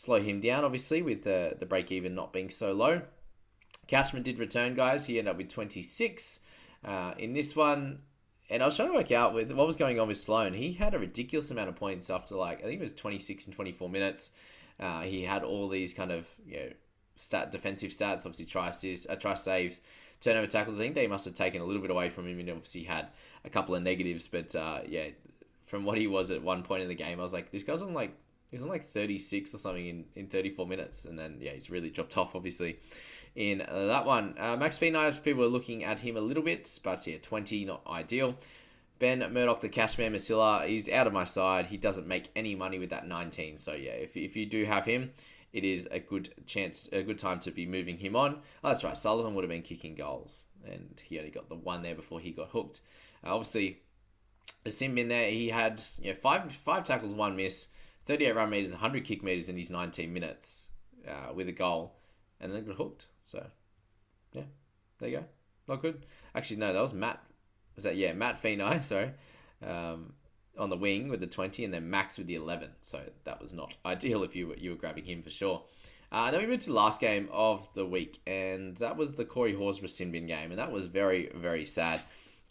slow 0.00 0.18
him 0.18 0.40
down, 0.40 0.64
obviously, 0.64 1.02
with 1.02 1.24
the, 1.24 1.56
the 1.58 1.66
break 1.66 1.92
even 1.92 2.14
not 2.14 2.32
being 2.32 2.48
so 2.48 2.72
low. 2.72 3.02
Couchman 3.86 4.22
did 4.22 4.38
return, 4.38 4.74
guys. 4.74 5.04
He 5.04 5.18
ended 5.18 5.32
up 5.32 5.36
with 5.36 5.48
26 5.48 6.40
uh, 6.86 7.12
in 7.18 7.34
this 7.34 7.54
one. 7.54 7.98
And 8.48 8.62
I 8.62 8.66
was 8.66 8.76
trying 8.76 8.88
to 8.88 8.94
work 8.94 9.12
out 9.12 9.34
with 9.34 9.52
what 9.52 9.66
was 9.66 9.76
going 9.76 10.00
on 10.00 10.08
with 10.08 10.16
Sloan. 10.16 10.54
He 10.54 10.72
had 10.72 10.94
a 10.94 10.98
ridiculous 10.98 11.50
amount 11.50 11.68
of 11.68 11.76
points 11.76 12.08
after 12.08 12.34
like 12.34 12.60
I 12.60 12.62
think 12.62 12.80
it 12.80 12.80
was 12.80 12.94
26 12.94 13.46
and 13.46 13.54
24 13.54 13.90
minutes. 13.90 14.30
Uh, 14.80 15.02
he 15.02 15.22
had 15.22 15.44
all 15.44 15.68
these 15.68 15.92
kind 15.92 16.10
of 16.10 16.26
you 16.46 16.56
know 16.56 16.68
stat 17.16 17.52
defensive 17.52 17.90
stats, 17.90 18.26
obviously 18.26 18.46
try 18.46 18.68
assists, 18.68 19.06
uh, 19.08 19.14
try 19.14 19.34
saves, 19.34 19.80
turnover 20.20 20.48
tackles. 20.48 20.80
I 20.80 20.82
think 20.82 20.94
they 20.94 21.06
must 21.06 21.26
have 21.26 21.34
taken 21.34 21.60
a 21.60 21.64
little 21.64 21.82
bit 21.82 21.92
away 21.92 22.08
from 22.08 22.26
him, 22.26 22.40
and 22.40 22.50
obviously 22.50 22.82
had 22.82 23.08
a 23.44 23.50
couple 23.50 23.74
of 23.76 23.82
negatives. 23.84 24.26
But 24.26 24.52
uh, 24.56 24.80
yeah, 24.88 25.08
from 25.66 25.84
what 25.84 25.98
he 25.98 26.08
was 26.08 26.32
at 26.32 26.42
one 26.42 26.64
point 26.64 26.82
in 26.82 26.88
the 26.88 26.94
game, 26.96 27.20
I 27.20 27.22
was 27.22 27.32
like, 27.32 27.52
this 27.52 27.62
guy's 27.62 27.82
on 27.82 27.94
like 27.94 28.16
he 28.50 28.56
was 28.56 28.62
on 28.62 28.68
like 28.68 28.84
36 28.84 29.54
or 29.54 29.58
something 29.58 29.86
in, 29.86 30.04
in 30.16 30.26
34 30.26 30.66
minutes. 30.66 31.04
And 31.04 31.18
then, 31.18 31.38
yeah, 31.40 31.52
he's 31.52 31.70
really 31.70 31.90
dropped 31.90 32.16
off, 32.18 32.34
obviously, 32.34 32.78
in 33.36 33.58
that 33.58 34.04
one. 34.04 34.34
Uh, 34.38 34.56
Max 34.56 34.78
Feagai, 34.78 35.22
people 35.22 35.44
are 35.44 35.48
looking 35.48 35.84
at 35.84 36.00
him 36.00 36.16
a 36.16 36.20
little 36.20 36.42
bit, 36.42 36.78
but 36.82 37.06
yeah, 37.06 37.18
20, 37.22 37.64
not 37.64 37.82
ideal. 37.86 38.36
Ben 38.98 39.20
Murdoch, 39.32 39.60
the 39.60 39.68
Cashman 39.68 40.12
Masila, 40.12 40.66
he's 40.66 40.88
out 40.88 41.06
of 41.06 41.12
my 41.12 41.24
side. 41.24 41.66
He 41.66 41.76
doesn't 41.76 42.06
make 42.06 42.28
any 42.36 42.54
money 42.54 42.78
with 42.78 42.90
that 42.90 43.06
19. 43.06 43.56
So, 43.56 43.72
yeah, 43.72 43.92
if, 43.92 44.16
if 44.16 44.36
you 44.36 44.46
do 44.46 44.64
have 44.64 44.84
him, 44.84 45.12
it 45.52 45.64
is 45.64 45.88
a 45.90 46.00
good 46.00 46.34
chance, 46.46 46.88
a 46.92 47.02
good 47.02 47.18
time 47.18 47.38
to 47.40 47.50
be 47.50 47.66
moving 47.66 47.98
him 47.98 48.16
on. 48.16 48.40
Oh, 48.62 48.68
that's 48.68 48.84
right. 48.84 48.96
Sullivan 48.96 49.34
would 49.34 49.44
have 49.44 49.50
been 49.50 49.62
kicking 49.62 49.94
goals, 49.94 50.46
and 50.64 51.00
he 51.04 51.18
only 51.18 51.30
got 51.30 51.48
the 51.48 51.56
one 51.56 51.82
there 51.82 51.94
before 51.94 52.20
he 52.20 52.30
got 52.30 52.50
hooked. 52.50 52.80
Uh, 53.24 53.34
obviously, 53.34 53.80
the 54.64 54.70
sim 54.70 54.98
in 54.98 55.08
there, 55.08 55.30
he 55.30 55.48
had 55.48 55.82
you 56.00 56.08
know, 56.08 56.14
five 56.14 56.52
five 56.52 56.84
tackles, 56.84 57.14
one 57.14 57.36
miss. 57.36 57.68
38 58.10 58.34
run 58.34 58.50
meters, 58.50 58.72
100 58.72 59.04
kick 59.04 59.22
meters 59.22 59.48
in 59.48 59.56
his 59.56 59.70
19 59.70 60.12
minutes 60.12 60.72
uh, 61.06 61.32
with 61.32 61.48
a 61.48 61.52
goal, 61.52 61.94
and 62.40 62.52
then 62.52 62.66
got 62.66 62.74
hooked. 62.74 63.06
So, 63.24 63.46
yeah, 64.32 64.42
there 64.98 65.08
you 65.08 65.18
go. 65.18 65.24
Not 65.68 65.80
good. 65.80 66.04
Actually, 66.34 66.56
no, 66.56 66.72
that 66.72 66.80
was 66.80 66.92
Matt. 66.92 67.22
Was 67.76 67.84
that 67.84 67.94
yeah, 67.94 68.12
Matt 68.12 68.34
Feagai? 68.34 68.82
Sorry, 68.82 69.12
um, 69.64 70.14
on 70.58 70.70
the 70.70 70.76
wing 70.76 71.08
with 71.08 71.20
the 71.20 71.28
20, 71.28 71.64
and 71.64 71.72
then 71.72 71.88
Max 71.88 72.18
with 72.18 72.26
the 72.26 72.34
11. 72.34 72.70
So 72.80 73.00
that 73.22 73.40
was 73.40 73.54
not 73.54 73.76
ideal 73.86 74.24
if 74.24 74.34
you 74.34 74.48
were 74.48 74.56
you 74.56 74.70
were 74.70 74.76
grabbing 74.76 75.04
him 75.04 75.22
for 75.22 75.30
sure. 75.30 75.62
Uh, 76.10 76.32
then 76.32 76.40
we 76.40 76.48
moved 76.48 76.62
to 76.62 76.70
the 76.70 76.74
last 76.74 77.00
game 77.00 77.28
of 77.30 77.72
the 77.74 77.86
week, 77.86 78.18
and 78.26 78.76
that 78.78 78.96
was 78.96 79.14
the 79.14 79.24
Corey 79.24 79.54
Hawes 79.54 79.78
Resinbin 79.78 80.26
game, 80.26 80.50
and 80.50 80.58
that 80.58 80.72
was 80.72 80.86
very 80.86 81.30
very 81.32 81.64
sad. 81.64 82.02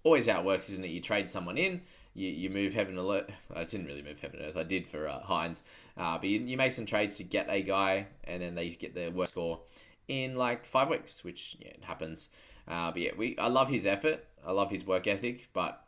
Always 0.04 0.26
how 0.26 0.40
it 0.40 0.46
works, 0.46 0.70
isn't 0.70 0.86
it? 0.86 0.92
You 0.92 1.02
trade 1.02 1.30
someone 1.30 1.58
in, 1.58 1.82
you, 2.20 2.30
you 2.30 2.50
move 2.50 2.74
heaven 2.74 2.98
and 2.98 3.10
earth. 3.10 3.32
I 3.56 3.64
didn't 3.64 3.88
really 3.88 4.02
move 4.02 4.20
heaven 4.20 4.40
and 4.40 4.50
earth. 4.50 4.58
I 4.58 4.64
did 4.64 4.88
for 4.88 5.08
uh, 5.08 5.22
Hynes. 5.22 5.62
Uh, 5.98 6.18
but 6.18 6.28
you, 6.28 6.40
you 6.40 6.58
make 6.58 6.74
some 6.74 6.86
trades 6.86 7.18
to 7.18 7.24
get 7.24 7.48
a 7.50 7.62
guy, 7.62 8.08
and 8.26 8.42
then 8.42 8.56
they 8.56 8.70
get 8.70 8.94
their 8.94 9.10
worst 9.10 9.32
score 9.32 9.62
in 10.08 10.36
like 10.36 10.66
five 10.66 10.90
weeks, 10.90 11.24
which 11.24 11.56
yeah, 11.60 11.70
it 11.70 11.84
happens. 11.84 12.30
Uh, 12.68 12.92
but 12.92 13.02
yeah, 13.02 13.12
we 13.18 13.38
I 13.38 13.48
love 13.48 13.70
his 13.70 13.86
effort. 13.86 14.26
I 14.46 14.52
love 14.52 14.70
his 14.70 14.86
work 14.86 15.08
ethic, 15.08 15.50
but 15.54 15.86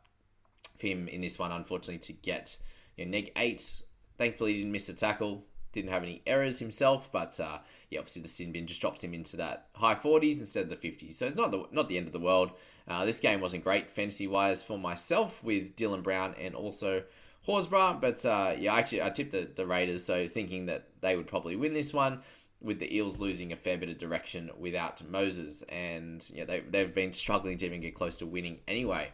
for 0.78 0.88
him 0.88 1.08
in 1.08 1.22
this 1.22 1.38
one, 1.38 1.52
unfortunately, 1.52 2.00
to 2.00 2.14
get 2.14 2.58
you 2.98 3.06
know, 3.06 3.12
neg 3.12 3.32
eight. 3.36 3.84
Thankfully, 4.18 4.54
he 4.54 4.60
didn't 4.60 4.72
miss 4.72 4.90
a 4.90 4.94
tackle. 4.94 5.44
Didn't 5.72 5.92
have 5.92 6.04
any 6.04 6.22
errors 6.28 6.60
himself, 6.60 7.12
but 7.12 7.40
uh, 7.40 7.60
yeah, 7.90 8.00
obviously 8.00 8.22
the 8.22 8.28
sin 8.28 8.52
bin 8.52 8.68
just 8.68 8.82
drops 8.82 9.04
him 9.04 9.14
into 9.14 9.38
that 9.38 9.68
high 9.76 9.96
40s 9.96 10.40
instead 10.40 10.64
of 10.64 10.70
the 10.70 10.76
50s. 10.76 11.14
So 11.14 11.26
it's 11.26 11.38
not 11.38 11.52
the 11.52 11.66
not 11.72 11.88
the 11.88 11.98
end 11.98 12.08
of 12.08 12.14
the 12.14 12.20
world. 12.20 12.52
Uh, 12.88 13.06
this 13.06 13.20
game 13.20 13.40
wasn't 13.40 13.64
great 13.64 13.90
fantasy 13.90 14.28
wise 14.28 14.62
for 14.62 14.78
myself 14.78 15.44
with 15.44 15.76
Dylan 15.76 16.04
Brown 16.04 16.36
and 16.40 16.56
also 16.56 17.04
Horsburgh, 17.48 18.00
but 18.02 18.24
uh, 18.26 18.54
yeah, 18.58 18.76
actually 18.76 19.02
I 19.02 19.10
tipped 19.10 19.32
the, 19.32 19.50
the 19.56 19.66
Raiders, 19.66 20.04
so 20.04 20.28
thinking 20.28 20.68
that 20.68 20.90
they 21.02 21.16
would 21.16 21.28
probably 21.28 21.56
win 21.56 21.74
this 21.74 21.94
one 21.94 22.22
with 22.62 22.80
the 22.80 22.96
Eels 22.96 23.20
losing 23.20 23.52
a 23.52 23.56
fair 23.56 23.78
bit 23.78 23.90
of 23.90 23.98
direction 23.98 24.52
without 24.60 25.02
Moses, 25.10 25.64
and 25.64 26.30
yeah, 26.34 26.46
they 26.46 26.60
they've 26.60 26.94
been 26.94 27.14
struggling 27.14 27.58
to 27.58 27.66
even 27.66 27.82
get 27.82 27.96
close 27.96 28.18
to 28.18 28.26
winning 28.26 28.60
anyway 28.68 29.10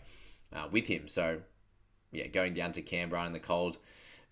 uh, 0.53 0.67
with 0.71 0.87
him. 0.87 1.07
So 1.07 1.39
yeah, 2.11 2.27
going 2.27 2.53
down 2.53 2.73
to 2.73 2.81
Canberra 2.81 3.25
in 3.25 3.33
the 3.33 3.39
cold 3.39 3.77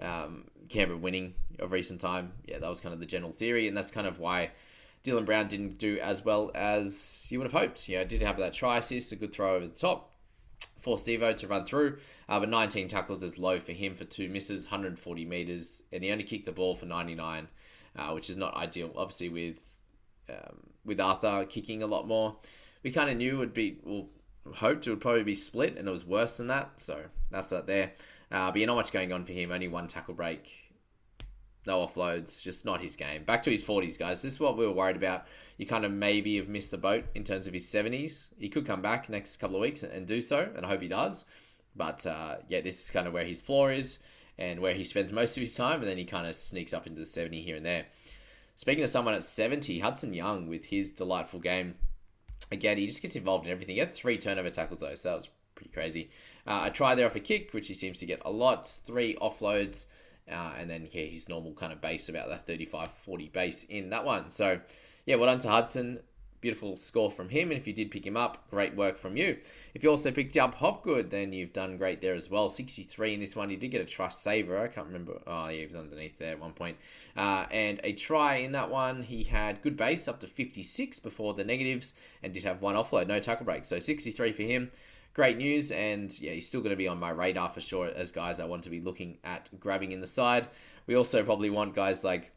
um, 0.01 0.45
Canberra 0.69 0.97
winning 0.97 1.33
of 1.59 1.71
recent 1.71 2.01
time. 2.01 2.33
Yeah, 2.45 2.59
that 2.59 2.69
was 2.69 2.81
kind 2.81 2.93
of 2.93 2.99
the 2.99 3.05
general 3.05 3.31
theory, 3.31 3.67
and 3.67 3.75
that's 3.75 3.91
kind 3.91 4.07
of 4.07 4.19
why 4.19 4.51
Dylan 5.03 5.25
Brown 5.25 5.47
didn't 5.47 5.77
do 5.77 5.99
as 5.99 6.25
well 6.25 6.51
as 6.55 7.27
you 7.31 7.39
would 7.39 7.45
have 7.51 7.59
hoped. 7.59 7.87
You 7.87 7.99
know, 7.99 8.03
did 8.03 8.21
have 8.21 8.37
that 8.37 8.53
try 8.53 8.77
assist, 8.77 9.11
a 9.11 9.15
good 9.15 9.33
throw 9.33 9.55
over 9.55 9.67
the 9.67 9.75
top 9.75 10.13
for 10.79 10.97
Sivo 10.97 11.35
to 11.35 11.47
run 11.47 11.65
through, 11.65 11.97
uh, 12.29 12.39
but 12.39 12.49
19 12.49 12.87
tackles 12.87 13.23
is 13.23 13.39
low 13.39 13.59
for 13.59 13.71
him 13.71 13.95
for 13.95 14.03
two 14.03 14.29
misses, 14.29 14.67
140 14.67 15.25
meters, 15.25 15.83
and 15.91 16.03
he 16.03 16.11
only 16.11 16.23
kicked 16.23 16.45
the 16.45 16.51
ball 16.51 16.75
for 16.75 16.85
99, 16.85 17.47
uh, 17.95 18.11
which 18.11 18.29
is 18.29 18.37
not 18.37 18.55
ideal. 18.55 18.91
Obviously, 18.95 19.29
with 19.29 19.79
um, 20.29 20.57
with 20.83 20.99
Arthur 20.99 21.45
kicking 21.45 21.83
a 21.83 21.87
lot 21.87 22.07
more, 22.07 22.35
we 22.83 22.91
kind 22.91 23.09
of 23.09 23.17
knew 23.17 23.35
it 23.35 23.39
would 23.39 23.53
be 23.53 23.77
well 23.83 24.07
hoped 24.53 24.85
it 24.85 24.91
would 24.91 25.01
probably 25.01 25.23
be 25.23 25.35
split, 25.35 25.77
and 25.77 25.87
it 25.87 25.91
was 25.91 26.05
worse 26.05 26.37
than 26.37 26.47
that. 26.47 26.79
So 26.79 27.01
that's 27.31 27.49
that 27.49 27.67
there. 27.67 27.93
Uh, 28.31 28.51
but 28.51 28.59
yeah, 28.59 28.65
not 28.65 28.75
much 28.75 28.91
going 28.91 29.11
on 29.13 29.23
for 29.23 29.33
him. 29.33 29.51
Only 29.51 29.67
one 29.67 29.87
tackle 29.87 30.13
break, 30.13 30.51
no 31.65 31.79
offloads, 31.79 32.41
just 32.41 32.65
not 32.65 32.81
his 32.81 32.95
game. 32.95 33.23
Back 33.23 33.43
to 33.43 33.51
his 33.51 33.63
40s, 33.63 33.97
guys. 33.97 34.21
This 34.21 34.33
is 34.33 34.39
what 34.39 34.57
we 34.57 34.65
were 34.65 34.73
worried 34.73 34.95
about. 34.95 35.25
You 35.57 35.65
kind 35.65 35.85
of 35.85 35.91
maybe 35.91 36.37
have 36.37 36.47
missed 36.47 36.71
the 36.71 36.77
boat 36.77 37.05
in 37.15 37.23
terms 37.23 37.47
of 37.47 37.53
his 37.53 37.65
70s. 37.65 38.29
He 38.37 38.49
could 38.49 38.65
come 38.65 38.81
back 38.81 39.09
next 39.09 39.37
couple 39.37 39.55
of 39.55 39.61
weeks 39.61 39.83
and 39.83 40.05
do 40.05 40.21
so, 40.21 40.49
and 40.55 40.65
I 40.65 40.69
hope 40.69 40.81
he 40.81 40.87
does. 40.87 41.25
But 41.75 42.05
uh, 42.05 42.37
yeah, 42.47 42.61
this 42.61 42.83
is 42.83 42.91
kind 42.91 43.07
of 43.07 43.13
where 43.13 43.25
his 43.25 43.41
floor 43.41 43.71
is 43.71 43.99
and 44.37 44.59
where 44.59 44.73
he 44.73 44.83
spends 44.83 45.11
most 45.11 45.37
of 45.37 45.41
his 45.41 45.55
time, 45.55 45.79
and 45.79 45.87
then 45.87 45.97
he 45.97 46.05
kind 46.05 46.27
of 46.27 46.35
sneaks 46.35 46.73
up 46.73 46.87
into 46.87 46.99
the 46.99 47.05
70 47.05 47.41
here 47.41 47.55
and 47.55 47.65
there. 47.65 47.85
Speaking 48.57 48.83
of 48.83 48.89
someone 48.89 49.13
at 49.13 49.23
70, 49.23 49.79
Hudson 49.79 50.13
Young 50.13 50.47
with 50.47 50.65
his 50.65 50.91
delightful 50.91 51.39
game. 51.39 51.75
Again, 52.51 52.77
he 52.77 52.85
just 52.85 53.01
gets 53.01 53.15
involved 53.15 53.45
in 53.45 53.51
everything. 53.51 53.75
He 53.75 53.79
had 53.79 53.93
three 53.93 54.17
turnover 54.17 54.49
tackles 54.49 54.81
though, 54.81 54.95
so 54.95 55.09
that 55.09 55.15
was 55.15 55.29
pretty 55.55 55.71
crazy. 55.71 56.09
Uh, 56.45 56.65
a 56.65 56.71
try 56.71 56.95
there 56.95 57.05
off 57.05 57.15
a 57.15 57.19
kick, 57.19 57.53
which 57.53 57.67
he 57.67 57.73
seems 57.73 57.99
to 57.99 58.05
get 58.05 58.21
a 58.25 58.31
lot. 58.31 58.67
Three 58.67 59.15
offloads, 59.15 59.87
uh, 60.31 60.53
and 60.57 60.69
then 60.69 60.87
yeah, 60.91 61.05
his 61.05 61.29
normal 61.29 61.53
kind 61.53 61.73
of 61.73 61.81
base 61.81 62.09
about 62.09 62.29
that 62.29 62.45
35-40 62.45 63.31
base 63.31 63.63
in 63.63 63.89
that 63.89 64.05
one. 64.05 64.29
So 64.29 64.59
yeah, 65.05 65.15
well 65.15 65.27
done 65.27 65.39
to 65.39 65.49
Hudson. 65.49 65.99
Beautiful 66.41 66.75
score 66.75 67.09
from 67.09 67.29
him, 67.29 67.49
and 67.49 67.57
if 67.57 67.65
you 67.65 67.73
did 67.73 67.89
pick 67.89 68.05
him 68.05 68.15
up, 68.15 68.47
great 68.51 68.75
work 68.75 68.97
from 68.97 69.17
you. 69.17 69.37
If 69.73 69.83
you 69.83 69.89
also 69.89 70.11
picked 70.11 70.37
up 70.37 70.53
Hopgood, 70.53 71.09
then 71.09 71.33
you've 71.33 71.53
done 71.53 71.77
great 71.77 72.01
there 72.01 72.13
as 72.13 72.29
well. 72.29 72.49
63 72.49 73.15
in 73.15 73.19
this 73.19 73.35
one. 73.35 73.49
You 73.49 73.57
did 73.57 73.71
get 73.71 73.81
a 73.81 73.85
trust 73.85 74.21
saver. 74.21 74.61
I 74.61 74.67
can't 74.67 74.85
remember. 74.85 75.19
Oh, 75.25 75.47
yeah, 75.47 75.61
he 75.61 75.65
was 75.65 75.75
underneath 75.75 76.19
there 76.19 76.33
at 76.33 76.39
one 76.39 76.53
point. 76.53 76.77
Uh, 77.17 77.47
and 77.49 77.79
a 77.83 77.93
try 77.93 78.35
in 78.35 78.51
that 78.51 78.69
one. 78.69 79.01
He 79.01 79.23
had 79.23 79.63
good 79.63 79.75
base 79.75 80.07
up 80.07 80.19
to 80.19 80.27
56 80.27 80.99
before 80.99 81.33
the 81.33 81.43
negatives, 81.43 81.93
and 82.21 82.31
did 82.31 82.43
have 82.43 82.61
one 82.61 82.75
offload, 82.75 83.07
no 83.07 83.19
tackle 83.19 83.45
break. 83.45 83.65
So 83.65 83.79
63 83.79 84.31
for 84.31 84.43
him 84.43 84.69
great 85.15 85.37
news. 85.37 85.71
And 85.71 86.17
yeah, 86.21 86.33
he's 86.33 86.47
still 86.47 86.61
going 86.61 86.71
to 86.71 86.75
be 86.75 86.87
on 86.87 86.99
my 86.99 87.09
radar 87.09 87.49
for 87.49 87.61
sure 87.61 87.87
as 87.87 88.11
guys 88.11 88.39
I 88.39 88.45
want 88.45 88.63
to 88.63 88.69
be 88.69 88.81
looking 88.81 89.17
at 89.23 89.49
grabbing 89.59 89.93
in 89.93 90.01
the 90.01 90.07
side. 90.07 90.47
We 90.85 90.95
also 90.95 91.23
probably 91.23 91.49
want 91.49 91.73
guys 91.73 92.03
like 92.03 92.31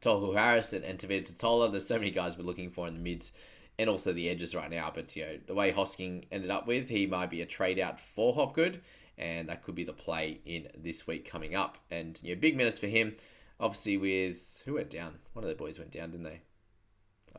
Tohu 0.00 0.36
Harris 0.36 0.72
and, 0.72 0.84
and 0.84 0.98
Tevita 0.98 1.32
Tatola. 1.32 1.70
There's 1.70 1.86
so 1.86 1.98
many 1.98 2.12
guys 2.12 2.38
we're 2.38 2.44
looking 2.44 2.70
for 2.70 2.86
in 2.86 2.94
the 2.94 3.00
mids 3.00 3.32
and 3.78 3.90
also 3.90 4.12
the 4.12 4.28
edges 4.28 4.54
right 4.54 4.70
now. 4.70 4.92
But 4.94 5.16
you 5.16 5.24
know, 5.24 5.38
the 5.46 5.54
way 5.54 5.72
Hosking 5.72 6.24
ended 6.30 6.50
up 6.50 6.68
with, 6.68 6.88
he 6.88 7.06
might 7.06 7.30
be 7.30 7.42
a 7.42 7.46
trade 7.46 7.80
out 7.80 7.98
for 7.98 8.32
Hopgood, 8.32 8.80
and 9.18 9.48
that 9.48 9.62
could 9.62 9.74
be 9.74 9.84
the 9.84 9.92
play 9.92 10.40
in 10.44 10.68
this 10.76 11.06
week 11.06 11.28
coming 11.28 11.56
up. 11.56 11.78
And 11.90 12.20
you 12.22 12.34
know, 12.34 12.40
big 12.40 12.56
minutes 12.56 12.78
for 12.78 12.86
him. 12.86 13.16
Obviously, 13.58 13.96
with 13.96 14.62
who 14.66 14.74
went 14.74 14.90
down? 14.90 15.14
One 15.32 15.44
of 15.44 15.48
the 15.48 15.56
boys 15.56 15.78
went 15.78 15.90
down, 15.90 16.10
didn't 16.10 16.24
they? 16.24 16.42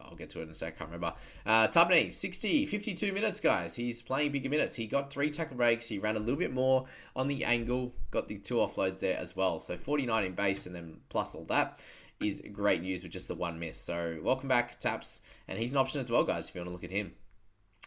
I'll 0.01 0.15
get 0.15 0.29
to 0.31 0.39
it 0.39 0.43
in 0.43 0.49
a 0.49 0.55
sec. 0.55 0.75
I 0.75 0.77
can't 0.77 0.91
remember. 0.91 1.13
Uh, 1.45 1.67
Tapine, 1.67 2.11
60, 2.11 2.65
52 2.65 3.11
minutes, 3.11 3.39
guys. 3.39 3.75
He's 3.75 4.01
playing 4.01 4.31
bigger 4.31 4.49
minutes. 4.49 4.75
He 4.75 4.87
got 4.87 5.11
three 5.11 5.29
tackle 5.29 5.57
breaks. 5.57 5.87
He 5.87 5.99
ran 5.99 6.15
a 6.15 6.19
little 6.19 6.35
bit 6.35 6.53
more 6.53 6.85
on 7.15 7.27
the 7.27 7.43
angle. 7.45 7.95
Got 8.11 8.27
the 8.27 8.37
two 8.37 8.55
offloads 8.55 8.99
there 8.99 9.17
as 9.17 9.35
well. 9.35 9.59
So 9.59 9.77
49 9.77 10.23
in 10.23 10.33
base 10.33 10.65
and 10.65 10.75
then 10.75 10.97
plus 11.09 11.35
all 11.35 11.45
that 11.45 11.81
is 12.21 12.41
great 12.51 12.81
news 12.81 13.03
with 13.03 13.11
just 13.11 13.27
the 13.27 13.35
one 13.35 13.59
miss. 13.59 13.77
So 13.77 14.19
welcome 14.23 14.47
back, 14.47 14.79
Taps. 14.79 15.21
And 15.47 15.59
he's 15.59 15.71
an 15.71 15.77
option 15.77 16.01
as 16.01 16.09
well, 16.09 16.23
guys, 16.23 16.49
if 16.49 16.55
you 16.55 16.61
want 16.61 16.69
to 16.69 16.73
look 16.73 16.83
at 16.83 16.91
him. 16.91 17.13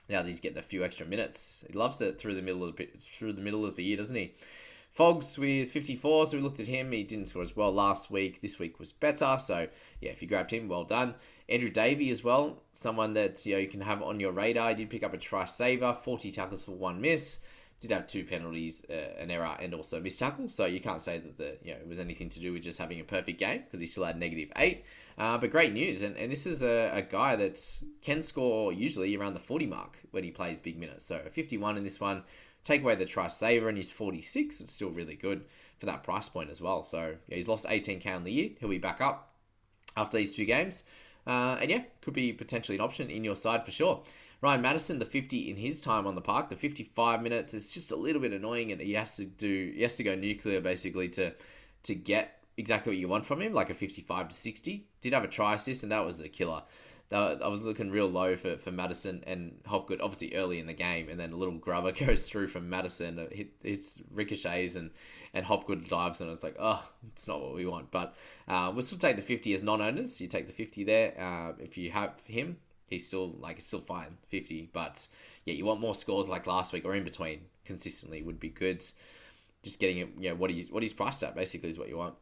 Now 0.08 0.22
that 0.22 0.28
he's 0.28 0.40
getting 0.40 0.58
a 0.58 0.62
few 0.62 0.84
extra 0.84 1.06
minutes. 1.06 1.64
He 1.66 1.78
loves 1.78 2.00
it 2.00 2.18
through 2.18 2.34
the 2.34 2.42
middle 2.42 2.64
of 2.64 2.76
the, 2.76 2.88
through 2.98 3.34
the 3.34 3.42
middle 3.42 3.64
of 3.64 3.76
the 3.76 3.84
year, 3.84 3.96
doesn't 3.96 4.16
he? 4.16 4.34
Fogs 4.98 5.38
with 5.38 5.70
54, 5.70 6.26
so 6.26 6.36
we 6.36 6.42
looked 6.42 6.58
at 6.58 6.66
him. 6.66 6.90
He 6.90 7.04
didn't 7.04 7.26
score 7.26 7.42
as 7.42 7.54
well 7.54 7.72
last 7.72 8.10
week. 8.10 8.40
This 8.40 8.58
week 8.58 8.80
was 8.80 8.90
better, 8.90 9.36
so 9.38 9.68
yeah, 10.00 10.10
if 10.10 10.20
you 10.20 10.26
grabbed 10.26 10.50
him, 10.50 10.66
well 10.66 10.82
done. 10.82 11.14
Andrew 11.48 11.68
Davey 11.68 12.10
as 12.10 12.24
well, 12.24 12.64
someone 12.72 13.14
that 13.14 13.46
you 13.46 13.52
know 13.52 13.60
you 13.60 13.68
can 13.68 13.80
have 13.82 14.02
on 14.02 14.18
your 14.18 14.32
radar. 14.32 14.70
He 14.70 14.74
did 14.74 14.90
pick 14.90 15.04
up 15.04 15.14
a 15.14 15.16
try 15.16 15.44
saver, 15.44 15.94
40 15.94 16.32
tackles 16.32 16.64
for 16.64 16.72
one 16.72 17.00
miss. 17.00 17.38
Did 17.78 17.92
have 17.92 18.08
two 18.08 18.24
penalties, 18.24 18.84
uh, 18.90 19.22
an 19.22 19.30
error, 19.30 19.56
and 19.60 19.72
also 19.72 19.98
a 19.98 20.00
missed 20.00 20.18
tackle. 20.18 20.48
So 20.48 20.64
you 20.64 20.80
can't 20.80 21.00
say 21.00 21.18
that 21.18 21.38
the 21.38 21.58
you 21.62 21.74
know 21.74 21.78
it 21.78 21.86
was 21.86 22.00
anything 22.00 22.28
to 22.30 22.40
do 22.40 22.52
with 22.52 22.64
just 22.64 22.80
having 22.80 22.98
a 22.98 23.04
perfect 23.04 23.38
game 23.38 23.62
because 23.62 23.78
he 23.78 23.86
still 23.86 24.02
had 24.02 24.18
negative 24.18 24.50
eight. 24.56 24.84
Uh, 25.16 25.38
but 25.38 25.50
great 25.50 25.72
news, 25.72 26.02
and, 26.02 26.16
and 26.16 26.32
this 26.32 26.44
is 26.44 26.64
a, 26.64 26.90
a 26.92 27.02
guy 27.02 27.36
that 27.36 27.60
can 28.02 28.20
score 28.20 28.72
usually 28.72 29.16
around 29.16 29.34
the 29.34 29.40
40 29.40 29.66
mark 29.66 30.00
when 30.10 30.24
he 30.24 30.32
plays 30.32 30.58
big 30.58 30.76
minutes. 30.76 31.04
So 31.04 31.22
a 31.24 31.30
51 31.30 31.76
in 31.76 31.84
this 31.84 32.00
one. 32.00 32.24
Take 32.64 32.82
away 32.82 32.94
the 32.94 33.04
try 33.04 33.28
saver 33.28 33.68
and 33.68 33.76
he's 33.76 33.90
46. 33.90 34.60
It's 34.60 34.72
still 34.72 34.90
really 34.90 35.16
good 35.16 35.44
for 35.78 35.86
that 35.86 36.02
price 36.02 36.28
point 36.28 36.50
as 36.50 36.60
well. 36.60 36.82
So 36.82 37.16
yeah, 37.28 37.34
he's 37.34 37.48
lost 37.48 37.66
18k 37.66 38.14
on 38.14 38.24
the 38.24 38.32
year. 38.32 38.50
He'll 38.60 38.68
be 38.68 38.78
back 38.78 39.00
up 39.00 39.32
after 39.96 40.16
these 40.16 40.34
two 40.34 40.44
games. 40.44 40.84
Uh, 41.26 41.58
and 41.60 41.70
yeah, 41.70 41.82
could 42.00 42.14
be 42.14 42.32
potentially 42.32 42.78
an 42.78 42.84
option 42.84 43.10
in 43.10 43.24
your 43.24 43.36
side 43.36 43.64
for 43.64 43.70
sure. 43.70 44.02
Ryan 44.40 44.62
Matterson, 44.62 44.98
the 44.98 45.04
50 45.04 45.50
in 45.50 45.56
his 45.56 45.80
time 45.80 46.06
on 46.06 46.14
the 46.14 46.20
park, 46.20 46.48
the 46.48 46.56
55 46.56 47.22
minutes 47.22 47.54
is 47.54 47.74
just 47.74 47.92
a 47.92 47.96
little 47.96 48.22
bit 48.22 48.32
annoying, 48.32 48.72
and 48.72 48.80
he 48.80 48.92
has 48.94 49.16
to 49.16 49.26
do 49.26 49.72
he 49.74 49.82
has 49.82 49.96
to 49.96 50.04
go 50.04 50.14
nuclear 50.14 50.60
basically 50.60 51.08
to 51.10 51.34
to 51.82 51.94
get 51.94 52.44
exactly 52.56 52.90
what 52.90 52.98
you 52.98 53.08
want 53.08 53.24
from 53.24 53.42
him, 53.42 53.52
like 53.52 53.70
a 53.70 53.74
55 53.74 54.28
to 54.28 54.34
60. 54.34 54.86
Did 55.00 55.12
have 55.12 55.24
a 55.24 55.28
try 55.28 55.54
assist, 55.54 55.82
and 55.82 55.92
that 55.92 56.04
was 56.04 56.20
a 56.20 56.28
killer. 56.28 56.62
I 57.10 57.48
was 57.48 57.64
looking 57.64 57.90
real 57.90 58.08
low 58.08 58.36
for, 58.36 58.56
for 58.58 58.70
Matterson 58.70 59.24
and 59.26 59.58
Hopgood, 59.66 60.00
obviously 60.00 60.34
early 60.34 60.58
in 60.58 60.66
the 60.66 60.74
game, 60.74 61.08
and 61.08 61.18
then 61.18 61.32
a 61.32 61.36
little 61.36 61.54
grubber 61.54 61.92
goes 62.06 62.28
through 62.28 62.48
from 62.48 62.68
Matterson, 62.68 63.18
it 63.18 63.32
hit, 63.32 63.48
hits 63.62 64.02
ricochets, 64.12 64.76
and, 64.76 64.90
and 65.32 65.46
Hopgood 65.46 65.88
dives, 65.88 66.20
and 66.20 66.30
it's 66.30 66.42
like, 66.42 66.56
oh, 66.58 66.86
it's 67.12 67.26
not 67.26 67.40
what 67.40 67.54
we 67.54 67.64
want. 67.64 67.90
But 67.90 68.14
uh, 68.46 68.70
we'll 68.72 68.82
still 68.82 68.98
take 68.98 69.16
the 69.16 69.22
50 69.22 69.54
as 69.54 69.62
non 69.62 69.80
owners. 69.80 70.20
You 70.20 70.28
take 70.28 70.46
the 70.46 70.52
50 70.52 70.84
there. 70.84 71.14
Uh, 71.18 71.52
if 71.58 71.78
you 71.78 71.90
have 71.90 72.20
him, 72.26 72.58
he's 72.88 73.06
still 73.06 73.34
like 73.38 73.58
it's 73.58 73.66
still 73.66 73.80
fine 73.80 74.16
50 74.28 74.70
but 74.72 75.06
yeah 75.44 75.54
you 75.54 75.64
want 75.64 75.80
more 75.80 75.94
scores 75.94 76.28
like 76.28 76.46
last 76.46 76.72
week 76.72 76.84
or 76.84 76.94
in 76.94 77.04
between 77.04 77.40
consistently 77.64 78.22
would 78.22 78.40
be 78.40 78.48
good 78.48 78.82
just 79.62 79.78
getting 79.78 79.98
it 79.98 80.08
you 80.18 80.30
know 80.30 80.34
what 80.34 80.50
he 80.50 80.66
what 80.70 80.82
he's 80.82 80.94
priced 80.94 81.22
at 81.22 81.34
basically 81.34 81.68
is 81.68 81.78
what 81.78 81.88
you 81.88 81.96
want 81.96 82.14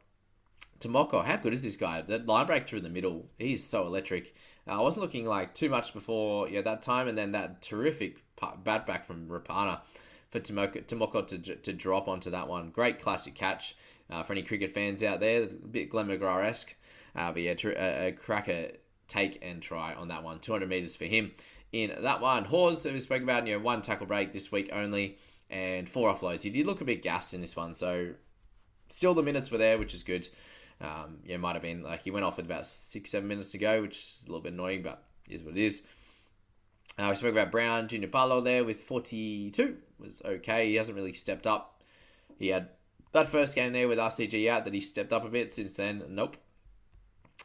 Timoko, 0.78 1.24
how 1.24 1.36
good 1.36 1.52
is 1.52 1.62
this 1.62 1.76
guy? 1.76 2.02
That 2.02 2.26
line 2.26 2.46
break 2.46 2.66
through 2.66 2.80
the 2.80 2.88
middle, 2.88 3.28
he's 3.38 3.64
so 3.64 3.86
electric. 3.86 4.34
Uh, 4.66 4.78
I 4.78 4.80
wasn't 4.80 5.02
looking 5.02 5.26
like 5.26 5.54
too 5.54 5.68
much 5.68 5.92
before 5.92 6.48
yeah 6.48 6.62
that 6.62 6.82
time, 6.82 7.08
and 7.08 7.16
then 7.16 7.32
that 7.32 7.62
terrific 7.62 8.22
bat 8.64 8.86
back 8.86 9.04
from 9.04 9.28
Rapana 9.28 9.80
for 10.30 10.40
Timoko, 10.40 10.84
Timoko 10.84 11.26
to, 11.26 11.56
to 11.56 11.72
drop 11.72 12.08
onto 12.08 12.30
that 12.30 12.48
one. 12.48 12.70
Great 12.70 13.00
classic 13.00 13.34
catch 13.34 13.76
uh, 14.10 14.22
for 14.22 14.32
any 14.32 14.42
cricket 14.42 14.72
fans 14.72 15.02
out 15.02 15.20
there. 15.20 15.44
A 15.44 15.46
bit 15.46 15.90
Glenn 15.90 16.08
McGrath 16.08 16.44
esque, 16.44 16.76
uh, 17.14 17.32
but 17.32 17.42
yeah, 17.42 17.54
a, 17.64 18.08
a 18.08 18.12
cracker 18.12 18.68
take 19.08 19.38
and 19.42 19.62
try 19.62 19.94
on 19.94 20.08
that 20.08 20.22
one. 20.22 20.38
200 20.38 20.68
meters 20.68 20.96
for 20.96 21.04
him 21.04 21.32
in 21.72 21.92
that 22.02 22.20
one. 22.20 22.44
Hawes, 22.44 22.84
we 22.84 22.98
spoke 22.98 23.22
about, 23.22 23.46
you 23.46 23.54
know, 23.54 23.60
one 23.60 23.82
tackle 23.82 24.06
break 24.06 24.32
this 24.32 24.50
week 24.50 24.70
only 24.72 25.18
and 25.50 25.88
four 25.88 26.12
offloads. 26.12 26.42
He 26.42 26.50
did 26.50 26.66
look 26.66 26.80
a 26.80 26.84
bit 26.84 27.02
gassed 27.02 27.34
in 27.34 27.40
this 27.40 27.54
one, 27.56 27.74
so 27.74 28.10
still 28.88 29.14
the 29.14 29.22
minutes 29.22 29.50
were 29.50 29.58
there, 29.58 29.78
which 29.78 29.94
is 29.94 30.02
good. 30.02 30.28
Um, 30.80 31.18
yeah, 31.24 31.38
might 31.38 31.54
have 31.54 31.62
been 31.62 31.82
like 31.82 32.02
he 32.02 32.10
went 32.10 32.24
off 32.24 32.36
with 32.36 32.46
about 32.46 32.66
six, 32.66 33.10
seven 33.10 33.28
minutes 33.28 33.52
to 33.52 33.58
go, 33.58 33.82
which 33.82 33.96
is 33.96 34.24
a 34.26 34.30
little 34.30 34.42
bit 34.42 34.52
annoying, 34.52 34.82
but 34.82 35.02
is 35.28 35.42
what 35.42 35.56
it 35.56 35.62
is. 35.62 35.82
Uh, 36.98 37.06
we 37.10 37.16
spoke 37.16 37.32
about 37.32 37.50
Brown 37.50 37.88
Junior 37.88 38.08
Paulo 38.08 38.40
there 38.40 38.64
with 38.64 38.82
42. 38.82 39.76
Was 39.98 40.22
okay. 40.24 40.68
He 40.68 40.74
hasn't 40.76 40.96
really 40.96 41.12
stepped 41.12 41.46
up. 41.46 41.82
He 42.38 42.48
had 42.48 42.68
that 43.12 43.26
first 43.26 43.54
game 43.54 43.72
there 43.72 43.88
with 43.88 43.98
RCG 43.98 44.48
out 44.48 44.64
that 44.64 44.74
he 44.74 44.80
stepped 44.80 45.12
up 45.12 45.24
a 45.24 45.28
bit. 45.28 45.50
Since 45.52 45.76
then, 45.76 46.02
nope. 46.08 46.36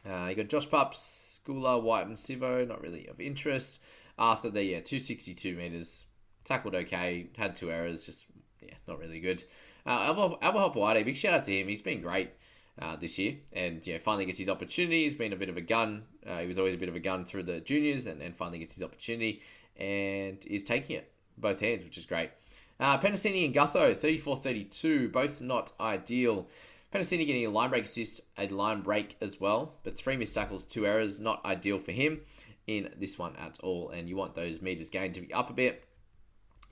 Uh, 0.08 0.26
you 0.28 0.34
got 0.34 0.48
Josh 0.48 0.68
Pups, 0.68 1.40
Guler, 1.46 1.82
White, 1.82 2.06
and 2.06 2.16
Sivo. 2.16 2.66
Not 2.66 2.82
really 2.82 3.06
of 3.08 3.20
interest. 3.20 3.82
Arthur 4.18 4.50
there, 4.50 4.62
yeah, 4.62 4.80
262 4.80 5.56
meters. 5.56 6.06
Tackled 6.44 6.74
okay. 6.74 7.28
Had 7.36 7.54
two 7.54 7.70
errors. 7.70 8.04
Just 8.04 8.26
yeah, 8.60 8.74
not 8.86 8.98
really 8.98 9.20
good. 9.20 9.42
Uh, 9.86 10.12
Albert, 10.16 10.38
Albert 10.42 11.04
big 11.04 11.16
shout 11.16 11.34
out 11.34 11.44
to 11.44 11.58
him. 11.58 11.68
He's 11.68 11.82
been 11.82 12.00
great 12.00 12.30
uh, 12.80 12.96
this 12.96 13.18
year, 13.18 13.36
and 13.52 13.86
you 13.86 13.94
know, 13.94 13.98
finally 13.98 14.24
gets 14.24 14.38
his 14.38 14.48
opportunity. 14.48 15.04
He's 15.04 15.14
been 15.14 15.32
a 15.32 15.36
bit 15.36 15.48
of 15.48 15.56
a 15.56 15.60
gun. 15.60 16.04
Uh, 16.26 16.38
he 16.38 16.46
was 16.46 16.58
always 16.58 16.74
a 16.74 16.78
bit 16.78 16.88
of 16.88 16.96
a 16.96 17.00
gun 17.00 17.24
through 17.24 17.44
the 17.44 17.60
juniors, 17.60 18.06
and, 18.06 18.20
and 18.22 18.34
finally 18.34 18.58
gets 18.58 18.74
his 18.74 18.82
opportunity, 18.82 19.42
and 19.76 20.44
is 20.46 20.62
taking 20.62 20.96
it 20.96 21.12
both 21.36 21.60
hands, 21.60 21.84
which 21.84 21.98
is 21.98 22.06
great. 22.06 22.30
Uh, 22.80 22.98
Penisini 22.98 23.44
and 23.44 23.54
Gutho, 23.54 23.90
34-32, 23.92 25.12
both 25.12 25.40
not 25.40 25.72
ideal. 25.80 26.48
Penisini 26.92 27.26
getting 27.26 27.46
a 27.46 27.50
line 27.50 27.70
break 27.70 27.84
assist, 27.84 28.22
a 28.36 28.48
line 28.48 28.80
break 28.80 29.16
as 29.20 29.40
well, 29.40 29.74
but 29.82 29.94
three 29.94 30.16
missed 30.16 30.34
tackles, 30.34 30.64
two 30.64 30.86
errors, 30.86 31.20
not 31.20 31.44
ideal 31.44 31.78
for 31.78 31.92
him 31.92 32.20
in 32.66 32.92
this 32.98 33.18
one 33.18 33.36
at 33.36 33.58
all. 33.62 33.90
And 33.90 34.08
you 34.08 34.16
want 34.16 34.34
those 34.34 34.60
meters 34.60 34.90
gained 34.90 35.14
to 35.14 35.20
be 35.20 35.32
up 35.32 35.48
a 35.48 35.52
bit. 35.52 35.86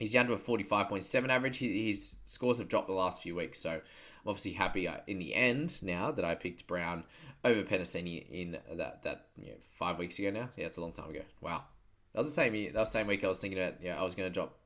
He's 0.01 0.13
down 0.13 0.25
to 0.25 0.33
a 0.33 0.37
45.7 0.37 1.29
average. 1.29 1.59
His 1.59 2.15
scores 2.25 2.57
have 2.57 2.67
dropped 2.67 2.87
the 2.87 2.93
last 2.93 3.21
few 3.21 3.35
weeks, 3.35 3.59
so 3.59 3.69
I'm 3.69 3.81
obviously 4.25 4.53
happy 4.53 4.87
uh, 4.87 4.97
in 5.05 5.19
the 5.19 5.35
end 5.35 5.77
now 5.83 6.09
that 6.09 6.25
I 6.25 6.33
picked 6.33 6.65
Brown 6.65 7.03
over 7.45 7.61
Penisini 7.61 8.27
in 8.31 8.57
that 8.77 9.03
that 9.03 9.27
you 9.37 9.49
know, 9.49 9.57
five 9.59 9.99
weeks 9.99 10.17
ago 10.17 10.31
now. 10.31 10.49
Yeah, 10.57 10.65
it's 10.65 10.77
a 10.77 10.81
long 10.81 10.91
time 10.91 11.11
ago. 11.11 11.21
Wow, 11.39 11.65
that 12.13 12.19
was 12.23 12.29
the 12.29 12.33
same. 12.33 12.53
That 12.73 12.79
was 12.79 12.89
the 12.89 12.97
same 12.97 13.05
week 13.05 13.23
I 13.23 13.27
was 13.27 13.39
thinking 13.39 13.61
about. 13.61 13.75
Yeah, 13.79 13.99
I 13.99 14.01
was 14.01 14.15
going 14.15 14.27
to 14.27 14.33
drop 14.33 14.57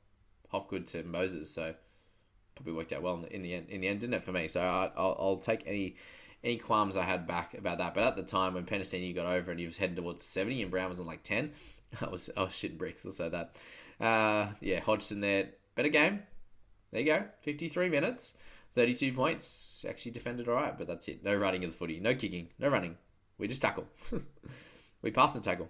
Hopgood 0.51 0.85
to 0.85 1.03
Moses, 1.03 1.51
so 1.51 1.73
probably 2.55 2.71
worked 2.71 2.93
out 2.93 3.01
well 3.01 3.21
in 3.29 3.41
the 3.41 3.55
end. 3.55 3.69
In 3.69 3.81
the 3.81 3.89
end, 3.89 3.99
didn't 3.99 4.13
it 4.13 4.23
for 4.23 4.31
me? 4.31 4.47
So 4.47 4.61
I, 4.61 4.89
will 4.95 5.17
I'll 5.19 5.37
take 5.37 5.63
any 5.67 5.97
any 6.45 6.55
qualms 6.55 6.95
I 6.95 7.03
had 7.03 7.27
back 7.27 7.55
about 7.55 7.79
that. 7.79 7.93
But 7.93 8.05
at 8.05 8.15
the 8.15 8.23
time 8.23 8.53
when 8.53 8.63
Penisini 8.63 9.13
got 9.13 9.25
over 9.25 9.51
and 9.51 9.59
he 9.59 9.65
was 9.65 9.75
heading 9.75 9.97
towards 9.97 10.23
70 10.23 10.61
and 10.61 10.71
Brown 10.71 10.87
was 10.87 11.01
on 11.01 11.05
like 11.05 11.23
10, 11.23 11.51
I 12.01 12.07
was 12.07 12.29
I 12.37 12.43
was 12.43 12.51
shitting 12.51 12.77
bricks. 12.77 13.05
I'll 13.05 13.11
say 13.11 13.27
that. 13.27 13.57
Uh, 13.99 14.47
yeah, 14.61 14.79
Hodgson 14.79 15.21
there. 15.21 15.49
Better 15.75 15.89
game. 15.89 16.23
There 16.91 17.01
you 17.01 17.07
go. 17.07 17.25
53 17.41 17.89
minutes, 17.89 18.37
32 18.73 19.13
points. 19.13 19.85
Actually 19.87 20.11
defended 20.11 20.47
all 20.47 20.55
right, 20.55 20.77
but 20.77 20.87
that's 20.87 21.07
it. 21.07 21.23
No 21.23 21.35
running 21.35 21.63
of 21.63 21.71
the 21.71 21.77
footy. 21.77 21.99
No 21.99 22.15
kicking. 22.15 22.49
No 22.59 22.69
running. 22.69 22.97
We 23.37 23.47
just 23.47 23.61
tackle. 23.61 23.85
we 25.01 25.11
pass 25.11 25.35
and 25.35 25.43
tackle. 25.43 25.69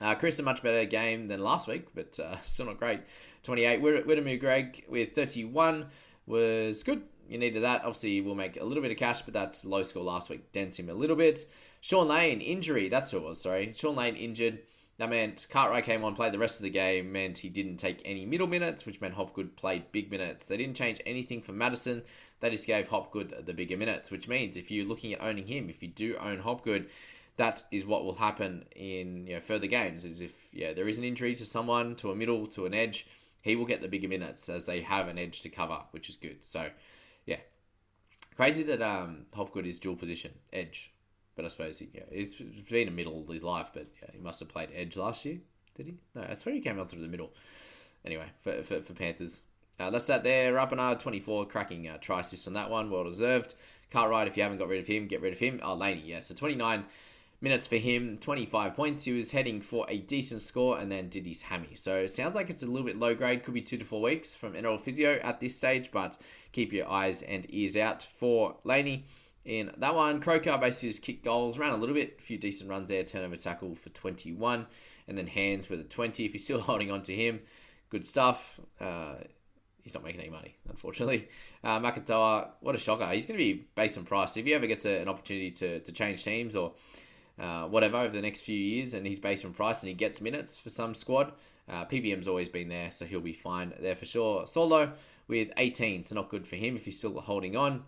Uh, 0.00 0.14
Chris, 0.14 0.38
a 0.38 0.42
much 0.42 0.62
better 0.62 0.84
game 0.84 1.26
than 1.26 1.42
last 1.42 1.66
week, 1.66 1.88
but 1.94 2.18
uh, 2.20 2.40
still 2.42 2.66
not 2.66 2.78
great. 2.78 3.00
28. 3.42 3.82
Wiremu 3.82 4.38
Greig 4.38 4.84
with 4.88 5.12
31 5.14 5.86
was 6.26 6.82
good. 6.82 7.02
You 7.28 7.38
needed 7.38 7.62
that. 7.64 7.80
Obviously, 7.80 8.20
we'll 8.20 8.34
make 8.34 8.60
a 8.60 8.64
little 8.64 8.82
bit 8.82 8.92
of 8.92 8.98
cash, 8.98 9.22
but 9.22 9.34
that's 9.34 9.64
low 9.64 9.82
score 9.82 10.04
last 10.04 10.30
week. 10.30 10.52
Dents 10.52 10.78
him 10.78 10.88
a 10.88 10.94
little 10.94 11.16
bit. 11.16 11.44
Shaun 11.80 12.06
Lane, 12.08 12.40
injury. 12.40 12.88
That's 12.88 13.10
who 13.10 13.18
it 13.18 13.24
was, 13.24 13.40
sorry. 13.40 13.72
Shaun 13.72 13.96
Lane 13.96 14.14
injured. 14.14 14.60
That 14.98 15.10
meant 15.10 15.46
Cartwright 15.50 15.84
came 15.84 16.04
on, 16.04 16.14
played 16.14 16.32
the 16.32 16.38
rest 16.38 16.58
of 16.58 16.64
the 16.64 16.70
game, 16.70 17.12
meant 17.12 17.36
he 17.38 17.50
didn't 17.50 17.76
take 17.76 18.00
any 18.06 18.24
middle 18.24 18.46
minutes, 18.46 18.86
which 18.86 19.00
meant 19.00 19.12
Hopgood 19.12 19.54
played 19.54 19.92
big 19.92 20.10
minutes. 20.10 20.46
They 20.46 20.56
didn't 20.56 20.76
change 20.76 21.02
anything 21.04 21.42
for 21.42 21.52
Matterson. 21.52 22.02
They 22.40 22.48
just 22.48 22.66
gave 22.66 22.88
Hopgood 22.88 23.44
the 23.44 23.52
bigger 23.52 23.76
minutes, 23.76 24.10
which 24.10 24.26
means 24.26 24.56
if 24.56 24.70
you're 24.70 24.86
looking 24.86 25.12
at 25.12 25.22
owning 25.22 25.46
him, 25.46 25.68
if 25.68 25.82
you 25.82 25.88
do 25.88 26.16
own 26.16 26.38
Hopgood, 26.38 26.88
that 27.36 27.62
is 27.70 27.84
what 27.84 28.04
will 28.06 28.14
happen 28.14 28.64
in 28.74 29.26
you 29.26 29.34
know, 29.34 29.40
further 29.40 29.66
games. 29.66 30.06
Is 30.06 30.22
if 30.22 30.48
yeah 30.54 30.72
there 30.72 30.88
is 30.88 30.96
an 30.98 31.04
injury 31.04 31.34
to 31.34 31.44
someone, 31.44 31.94
to 31.96 32.10
a 32.10 32.16
middle, 32.16 32.46
to 32.48 32.64
an 32.64 32.72
edge, 32.72 33.06
he 33.42 33.54
will 33.54 33.66
get 33.66 33.82
the 33.82 33.88
bigger 33.88 34.08
minutes 34.08 34.48
as 34.48 34.64
they 34.64 34.80
have 34.80 35.08
an 35.08 35.18
edge 35.18 35.42
to 35.42 35.50
cover, 35.50 35.78
which 35.90 36.08
is 36.08 36.16
good. 36.16 36.42
So 36.42 36.70
yeah, 37.26 37.40
crazy 38.34 38.62
that 38.62 38.80
um, 38.80 39.26
Hopgood 39.34 39.66
is 39.66 39.78
dual 39.78 39.96
position 39.96 40.32
edge 40.54 40.90
but 41.36 41.44
I 41.44 41.48
suppose 41.48 41.78
he, 41.78 41.88
yeah, 41.92 42.02
he's 42.10 42.36
been 42.36 42.88
a 42.88 42.90
middle 42.90 43.12
all 43.12 43.24
his 43.24 43.44
life, 43.44 43.70
but 43.72 43.86
yeah, 44.02 44.08
he 44.12 44.18
must 44.18 44.40
have 44.40 44.48
played 44.48 44.70
edge 44.74 44.96
last 44.96 45.24
year, 45.24 45.38
did 45.74 45.86
he? 45.86 45.98
No, 46.14 46.22
that's 46.22 46.44
where 46.44 46.54
he 46.54 46.60
came 46.60 46.80
out 46.80 46.90
through 46.90 47.02
the 47.02 47.08
middle. 47.08 47.30
Anyway, 48.04 48.26
for, 48.40 48.62
for, 48.62 48.80
for 48.80 48.94
Panthers. 48.94 49.42
Uh, 49.78 49.90
that's 49.90 50.06
that 50.06 50.24
there. 50.24 50.54
Rapana, 50.54 50.98
24, 50.98 51.46
cracking 51.46 51.88
uh, 51.88 51.98
try 51.98 52.20
assist 52.20 52.48
on 52.48 52.54
that 52.54 52.70
one. 52.70 52.90
Well 52.90 53.04
deserved. 53.04 53.54
Cartwright, 53.90 54.26
if 54.26 54.36
you 54.36 54.42
haven't 54.42 54.58
got 54.58 54.68
rid 54.68 54.80
of 54.80 54.86
him, 54.86 55.06
get 55.06 55.20
rid 55.20 55.34
of 55.34 55.38
him. 55.38 55.60
Oh, 55.62 55.74
Laney, 55.74 56.02
yeah. 56.04 56.20
So 56.20 56.34
29 56.34 56.84
minutes 57.42 57.68
for 57.68 57.76
him, 57.76 58.16
25 58.18 58.74
points. 58.74 59.04
He 59.04 59.12
was 59.12 59.30
heading 59.30 59.60
for 59.60 59.84
a 59.88 59.98
decent 59.98 60.40
score 60.40 60.78
and 60.78 60.90
then 60.90 61.08
did 61.08 61.26
his 61.26 61.42
hammy. 61.42 61.74
So 61.74 62.06
sounds 62.06 62.34
like 62.34 62.48
it's 62.48 62.62
a 62.62 62.66
little 62.66 62.86
bit 62.86 62.96
low 62.96 63.14
grade. 63.14 63.44
Could 63.44 63.54
be 63.54 63.60
two 63.60 63.76
to 63.76 63.84
four 63.84 64.00
weeks 64.00 64.34
from 64.34 64.54
NRL 64.54 64.80
Physio 64.80 65.20
at 65.22 65.40
this 65.40 65.54
stage, 65.54 65.90
but 65.92 66.16
keep 66.52 66.72
your 66.72 66.88
eyes 66.88 67.22
and 67.22 67.46
ears 67.50 67.76
out 67.76 68.02
for 68.02 68.56
Laney 68.64 69.04
in 69.46 69.70
that 69.78 69.94
one. 69.94 70.20
Croker 70.20 70.58
basically 70.58 70.90
just 70.90 71.02
kicked 71.02 71.24
goals, 71.24 71.58
ran 71.58 71.72
a 71.72 71.76
little 71.76 71.94
bit, 71.94 72.16
a 72.18 72.22
few 72.22 72.36
decent 72.36 72.68
runs 72.68 72.88
there, 72.88 73.02
turnover 73.04 73.36
tackle 73.36 73.74
for 73.74 73.88
21, 73.90 74.66
and 75.08 75.16
then 75.16 75.26
hands 75.26 75.70
with 75.70 75.80
a 75.80 75.84
20. 75.84 76.24
If 76.24 76.32
you're 76.32 76.38
still 76.38 76.60
holding 76.60 76.90
on 76.90 77.02
to 77.02 77.14
him, 77.14 77.40
good 77.88 78.04
stuff. 78.04 78.60
Uh, 78.80 79.14
he's 79.82 79.94
not 79.94 80.04
making 80.04 80.20
any 80.20 80.30
money, 80.30 80.56
unfortunately. 80.68 81.28
Uh, 81.62 81.78
Makatoa, 81.78 82.50
what 82.60 82.74
a 82.74 82.78
shocker. 82.78 83.06
He's 83.06 83.26
going 83.26 83.38
to 83.38 83.44
be 83.44 83.66
based 83.74 83.96
on 83.96 84.04
price. 84.04 84.36
If 84.36 84.44
he 84.44 84.52
ever 84.52 84.66
gets 84.66 84.84
a, 84.84 85.00
an 85.00 85.08
opportunity 85.08 85.52
to, 85.52 85.80
to 85.80 85.92
change 85.92 86.24
teams 86.24 86.56
or 86.56 86.72
uh, 87.38 87.64
whatever 87.66 87.98
over 87.98 88.12
the 88.12 88.22
next 88.22 88.40
few 88.40 88.58
years 88.58 88.94
and 88.94 89.06
he's 89.06 89.18
based 89.18 89.44
on 89.44 89.52
price 89.52 89.82
and 89.82 89.88
he 89.88 89.94
gets 89.94 90.20
minutes 90.20 90.58
for 90.58 90.70
some 90.70 90.94
squad, 90.94 91.32
uh, 91.68 91.84
PPM's 91.84 92.28
always 92.28 92.48
been 92.48 92.68
there, 92.68 92.90
so 92.90 93.04
he'll 93.04 93.20
be 93.20 93.32
fine 93.32 93.72
there 93.80 93.94
for 93.94 94.06
sure. 94.06 94.46
Solo 94.46 94.92
with 95.28 95.50
18, 95.56 96.04
so 96.04 96.14
not 96.14 96.28
good 96.28 96.46
for 96.46 96.56
him 96.56 96.76
if 96.76 96.84
he's 96.84 96.98
still 96.98 97.20
holding 97.20 97.56
on 97.56 97.82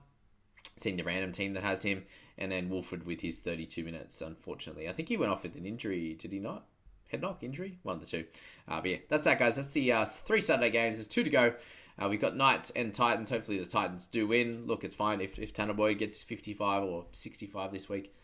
seeing 0.76 0.96
the 0.96 1.04
random 1.04 1.32
team 1.32 1.54
that 1.54 1.62
has 1.62 1.82
him, 1.82 2.04
and 2.38 2.50
then 2.50 2.68
Wolford 2.68 3.04
with 3.04 3.20
his 3.20 3.40
32 3.40 3.84
minutes, 3.84 4.20
unfortunately. 4.20 4.88
I 4.88 4.92
think 4.92 5.08
he 5.08 5.16
went 5.16 5.32
off 5.32 5.42
with 5.42 5.56
an 5.56 5.66
injury, 5.66 6.14
did 6.14 6.32
he 6.32 6.38
not? 6.38 6.66
Head 7.10 7.22
knock, 7.22 7.42
injury? 7.42 7.78
One 7.82 7.96
of 7.96 8.00
the 8.00 8.06
two. 8.06 8.24
Uh, 8.68 8.80
but 8.80 8.90
yeah, 8.90 8.96
that's 9.08 9.24
that, 9.24 9.38
guys. 9.38 9.56
That's 9.56 9.72
the 9.72 9.92
uh, 9.92 10.04
three 10.04 10.40
Saturday 10.40 10.70
games. 10.70 10.98
There's 10.98 11.06
two 11.06 11.24
to 11.24 11.30
go. 11.30 11.54
Uh, 11.98 12.08
we've 12.08 12.20
got 12.20 12.36
Knights 12.36 12.70
and 12.70 12.92
Titans. 12.92 13.30
Hopefully 13.30 13.58
the 13.58 13.66
Titans 13.66 14.06
do 14.06 14.26
win. 14.26 14.66
Look, 14.66 14.84
it's 14.84 14.94
fine 14.94 15.20
if, 15.20 15.38
if 15.38 15.52
Tanah 15.52 15.74
Boyd 15.74 15.98
gets 15.98 16.22
55 16.22 16.84
or 16.84 17.06
65 17.12 17.72
this 17.72 17.88
week. 17.88 18.14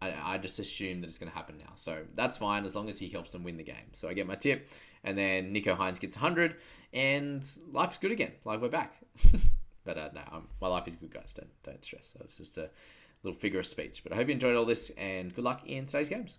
I, 0.00 0.38
just 0.38 0.58
assume 0.58 1.00
that 1.00 1.06
it's 1.06 1.16
going 1.16 1.30
to 1.30 1.36
happen 1.36 1.56
now. 1.58 1.72
So 1.76 2.02
that's 2.14 2.36
fine 2.36 2.66
as 2.66 2.76
long 2.76 2.90
as 2.90 2.98
he 2.98 3.08
helps 3.08 3.32
them 3.32 3.42
win 3.42 3.56
the 3.56 3.64
game. 3.64 3.92
So 3.92 4.08
I 4.08 4.12
get 4.12 4.26
my 4.26 4.34
tip. 4.34 4.68
And 5.02 5.16
then 5.16 5.54
Nicho 5.54 5.74
Hynes 5.74 5.98
gets 5.98 6.16
100. 6.16 6.56
And 6.92 7.42
life's 7.72 7.96
good 7.96 8.12
again. 8.12 8.32
Like 8.44 8.60
we're 8.60 8.68
back. 8.68 8.94
But 9.84 9.98
uh, 9.98 10.08
no, 10.14 10.22
um, 10.32 10.48
my 10.60 10.68
life 10.68 10.88
is 10.88 10.96
good, 10.96 11.12
guys. 11.12 11.34
Don't 11.34 11.50
don't 11.62 11.84
stress. 11.84 12.12
That 12.12 12.24
was 12.24 12.34
just 12.34 12.56
a 12.58 12.70
little 13.22 13.38
figure 13.38 13.60
of 13.60 13.66
speech. 13.66 14.02
But 14.02 14.12
I 14.12 14.16
hope 14.16 14.28
you 14.28 14.32
enjoyed 14.32 14.56
all 14.56 14.64
this, 14.64 14.90
and 14.90 15.34
good 15.34 15.44
luck 15.44 15.62
in 15.66 15.86
today's 15.86 16.08
games. 16.08 16.38